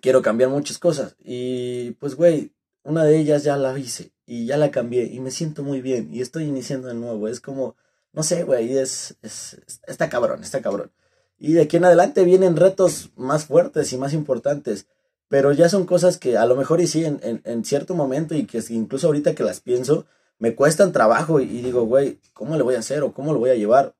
Quiero 0.00 0.22
cambiar 0.22 0.50
muchas 0.50 0.78
cosas. 0.78 1.16
Y 1.22 1.92
pues, 1.92 2.14
güey, 2.14 2.52
una 2.82 3.04
de 3.04 3.18
ellas 3.18 3.44
ya 3.44 3.56
la 3.56 3.78
hice 3.78 4.12
y 4.26 4.46
ya 4.46 4.56
la 4.56 4.70
cambié 4.70 5.04
y 5.04 5.20
me 5.20 5.30
siento 5.30 5.62
muy 5.62 5.80
bien 5.80 6.12
y 6.12 6.20
estoy 6.20 6.44
iniciando 6.44 6.88
de 6.88 6.94
nuevo. 6.94 7.28
Es 7.28 7.40
como, 7.40 7.76
no 8.12 8.22
sé, 8.22 8.44
güey, 8.44 8.76
es, 8.76 9.16
es, 9.22 9.60
está 9.86 10.08
cabrón, 10.08 10.42
está 10.42 10.62
cabrón. 10.62 10.90
Y 11.38 11.52
de 11.52 11.62
aquí 11.62 11.76
en 11.76 11.84
adelante 11.84 12.24
vienen 12.24 12.56
retos 12.56 13.10
más 13.16 13.46
fuertes 13.46 13.92
y 13.92 13.98
más 13.98 14.12
importantes, 14.12 14.86
pero 15.28 15.52
ya 15.52 15.68
son 15.68 15.86
cosas 15.86 16.18
que 16.18 16.36
a 16.36 16.46
lo 16.46 16.56
mejor 16.56 16.80
y 16.80 16.86
sí, 16.86 17.04
en, 17.04 17.20
en, 17.22 17.64
cierto 17.64 17.94
momento 17.94 18.34
y 18.34 18.44
que 18.46 18.62
incluso 18.70 19.06
ahorita 19.06 19.34
que 19.34 19.44
las 19.44 19.60
pienso, 19.60 20.06
me 20.38 20.54
cuestan 20.54 20.92
trabajo 20.92 21.40
y, 21.40 21.46
digo, 21.46 21.84
güey, 21.84 22.18
¿cómo 22.32 22.56
le 22.56 22.62
voy 22.62 22.74
a 22.74 22.80
hacer 22.80 23.02
o 23.02 23.12
cómo 23.12 23.32
lo 23.32 23.38
voy 23.38 23.50
a 23.50 23.54
llevar? 23.54 23.94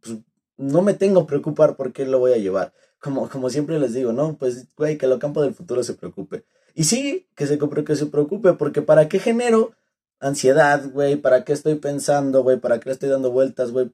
Pues 0.00 0.18
no 0.56 0.82
me 0.82 0.94
tengo 0.94 1.22
que 1.22 1.28
preocupar 1.28 1.76
por 1.76 1.92
qué 1.92 2.04
lo 2.04 2.18
voy 2.18 2.32
a 2.32 2.38
llevar. 2.38 2.72
Como, 3.02 3.28
como 3.28 3.50
siempre 3.50 3.80
les 3.80 3.94
digo, 3.94 4.12
no, 4.12 4.36
pues, 4.36 4.68
güey, 4.76 4.96
que 4.96 5.06
el 5.06 5.18
campo 5.18 5.42
del 5.42 5.54
futuro 5.54 5.82
se 5.82 5.94
preocupe. 5.94 6.44
Y 6.72 6.84
sí, 6.84 7.26
que 7.34 7.48
se, 7.48 7.58
que 7.58 7.96
se 7.96 8.06
preocupe, 8.06 8.52
porque 8.52 8.80
¿para 8.80 9.08
qué 9.08 9.18
genero 9.18 9.72
ansiedad, 10.20 10.88
güey? 10.88 11.16
¿Para 11.16 11.44
qué 11.44 11.52
estoy 11.52 11.74
pensando, 11.74 12.44
güey? 12.44 12.60
¿Para 12.60 12.78
qué 12.78 12.92
estoy 12.92 13.08
dando 13.08 13.32
vueltas, 13.32 13.72
güey? 13.72 13.90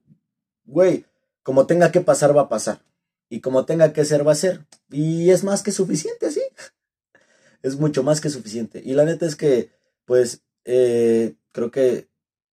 Güey, 0.66 1.06
como 1.42 1.66
tenga 1.66 1.90
que 1.90 2.02
pasar, 2.02 2.36
va 2.36 2.42
a 2.42 2.48
pasar. 2.50 2.82
Y 3.30 3.40
como 3.40 3.64
tenga 3.64 3.94
que 3.94 4.04
ser, 4.04 4.28
va 4.28 4.32
a 4.32 4.34
ser. 4.34 4.66
Y 4.90 5.30
es 5.30 5.42
más 5.42 5.62
que 5.62 5.72
suficiente, 5.72 6.26
así. 6.26 6.42
Es 7.62 7.76
mucho 7.76 8.04
más 8.04 8.20
que 8.20 8.30
suficiente. 8.30 8.82
Y 8.84 8.92
la 8.92 9.04
neta 9.04 9.26
es 9.26 9.34
que, 9.34 9.70
pues, 10.04 10.42
eh, 10.64 11.34
creo 11.50 11.72
que 11.72 12.08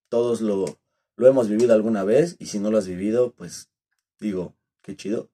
todos 0.09 0.41
lo, 0.41 0.79
lo 1.15 1.27
hemos 1.27 1.47
vivido 1.47 1.73
alguna 1.73 2.03
vez. 2.03 2.37
Y 2.39 2.47
si 2.47 2.59
no 2.59 2.71
lo 2.71 2.77
has 2.79 2.87
vivido, 2.87 3.33
pues, 3.33 3.69
digo, 4.19 4.55
qué 4.81 4.95
chido. 4.95 5.29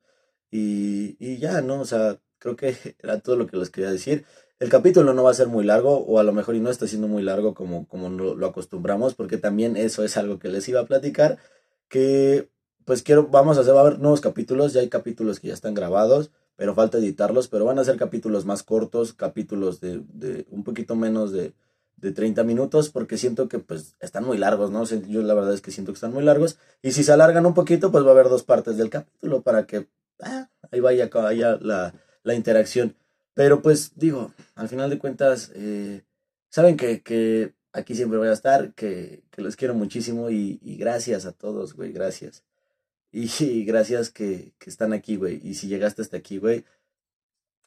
Y, 0.51 1.15
y 1.19 1.37
ya, 1.37 1.61
¿no? 1.61 1.79
O 1.79 1.85
sea, 1.85 2.19
creo 2.41 2.55
que 2.55 2.75
era 2.99 3.19
todo 3.19 3.37
lo 3.37 3.47
que 3.47 3.57
les 3.57 3.69
quería 3.69 3.91
decir. 3.91 4.25
El 4.59 4.69
capítulo 4.69 5.13
no 5.13 5.23
va 5.23 5.31
a 5.31 5.35
ser 5.35 5.47
muy 5.47 5.63
largo, 5.63 5.97
o 5.97 6.19
a 6.19 6.23
lo 6.23 6.33
mejor 6.33 6.55
y 6.55 6.59
no 6.59 6.69
está 6.69 6.85
siendo 6.87 7.07
muy 7.07 7.23
largo 7.23 7.55
como, 7.55 7.87
como 7.87 8.09
lo, 8.09 8.45
acostumbramos, 8.45 9.15
porque 9.15 9.37
también 9.37 9.75
eso 9.75 10.03
es 10.03 10.17
algo 10.17 10.37
que 10.37 10.49
les 10.49 10.67
iba 10.69 10.81
a 10.81 10.85
platicar, 10.85 11.39
que 11.87 12.49
pues 12.85 13.01
quiero, 13.01 13.27
vamos 13.27 13.57
a 13.57 13.61
hacer, 13.61 13.73
va 13.73 13.79
a 13.79 13.87
haber 13.87 13.99
nuevos 13.99 14.21
capítulos, 14.21 14.73
ya 14.73 14.81
hay 14.81 14.89
capítulos 14.89 15.39
que 15.39 15.47
ya 15.47 15.53
están 15.53 15.73
grabados, 15.73 16.31
pero 16.57 16.75
falta 16.75 16.99
editarlos, 16.99 17.47
pero 17.47 17.65
van 17.65 17.79
a 17.79 17.83
ser 17.83 17.97
capítulos 17.97 18.45
más 18.45 18.61
cortos, 18.61 19.13
capítulos 19.13 19.81
de, 19.81 20.03
de 20.13 20.45
un 20.51 20.63
poquito 20.63 20.95
menos 20.95 21.31
de, 21.31 21.53
de 21.97 22.11
30 22.11 22.43
minutos, 22.43 22.89
porque 22.89 23.17
siento 23.17 23.47
que 23.47 23.57
pues 23.57 23.95
están 23.99 24.25
muy 24.25 24.37
largos, 24.37 24.69
¿no? 24.69 24.83
Yo 24.83 25.23
la 25.23 25.33
verdad 25.33 25.53
es 25.53 25.61
que 25.61 25.71
siento 25.71 25.91
que 25.91 25.97
están 25.97 26.13
muy 26.13 26.23
largos, 26.23 26.57
y 26.83 26.91
si 26.91 27.03
se 27.03 27.11
alargan 27.11 27.47
un 27.47 27.55
poquito, 27.55 27.91
pues 27.91 28.03
va 28.03 28.09
a 28.09 28.11
haber 28.11 28.29
dos 28.29 28.43
partes 28.43 28.77
del 28.77 28.91
capítulo 28.91 29.41
para 29.41 29.65
que 29.65 29.87
ah, 30.21 30.49
ahí 30.71 30.79
vaya, 30.79 31.09
vaya 31.13 31.57
la, 31.61 31.93
la 32.23 32.33
interacción. 32.33 32.95
Pero 33.33 33.61
pues 33.61 33.93
digo, 33.95 34.33
al 34.55 34.69
final 34.69 34.89
de 34.89 34.99
cuentas, 34.99 35.51
eh, 35.55 36.03
saben 36.49 36.77
que, 36.77 37.01
que, 37.01 37.53
aquí 37.73 37.95
siempre 37.95 38.17
voy 38.17 38.27
a 38.27 38.33
estar, 38.33 38.73
que, 38.73 39.23
que 39.31 39.41
los 39.41 39.55
quiero 39.55 39.73
muchísimo 39.73 40.29
y, 40.29 40.59
gracias 40.77 41.25
a 41.25 41.31
todos, 41.31 41.73
güey, 41.73 41.91
gracias. 41.91 42.43
Y, 43.13 43.65
gracias 43.65 44.09
que, 44.09 44.53
que, 44.57 44.69
están 44.69 44.93
aquí, 44.93 45.17
güey. 45.17 45.41
Y 45.43 45.55
si 45.55 45.67
llegaste 45.67 46.01
hasta 46.01 46.15
aquí, 46.15 46.37
güey, 46.37 46.63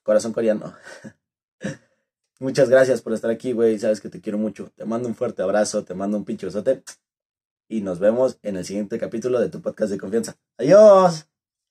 corazón 0.02 0.32
coreano. 0.32 0.74
Muchas 2.40 2.70
gracias 2.70 3.02
por 3.02 3.12
estar 3.12 3.30
aquí, 3.30 3.52
güey. 3.52 3.78
Sabes 3.78 4.00
que 4.00 4.08
te 4.08 4.22
quiero 4.22 4.38
mucho. 4.38 4.72
Te 4.74 4.86
mando 4.86 5.06
un 5.06 5.14
fuerte 5.14 5.42
abrazo, 5.42 5.84
te 5.84 5.92
mando 5.92 6.16
un 6.16 6.24
pinche 6.24 6.46
besote. 6.46 6.82
Y 7.68 7.82
nos 7.82 7.98
vemos 7.98 8.38
en 8.42 8.56
el 8.56 8.64
siguiente 8.64 8.98
capítulo 8.98 9.38
de 9.38 9.50
tu 9.50 9.60
podcast 9.60 9.92
de 9.92 9.98
confianza. 9.98 10.34
Adiós. 10.56 11.33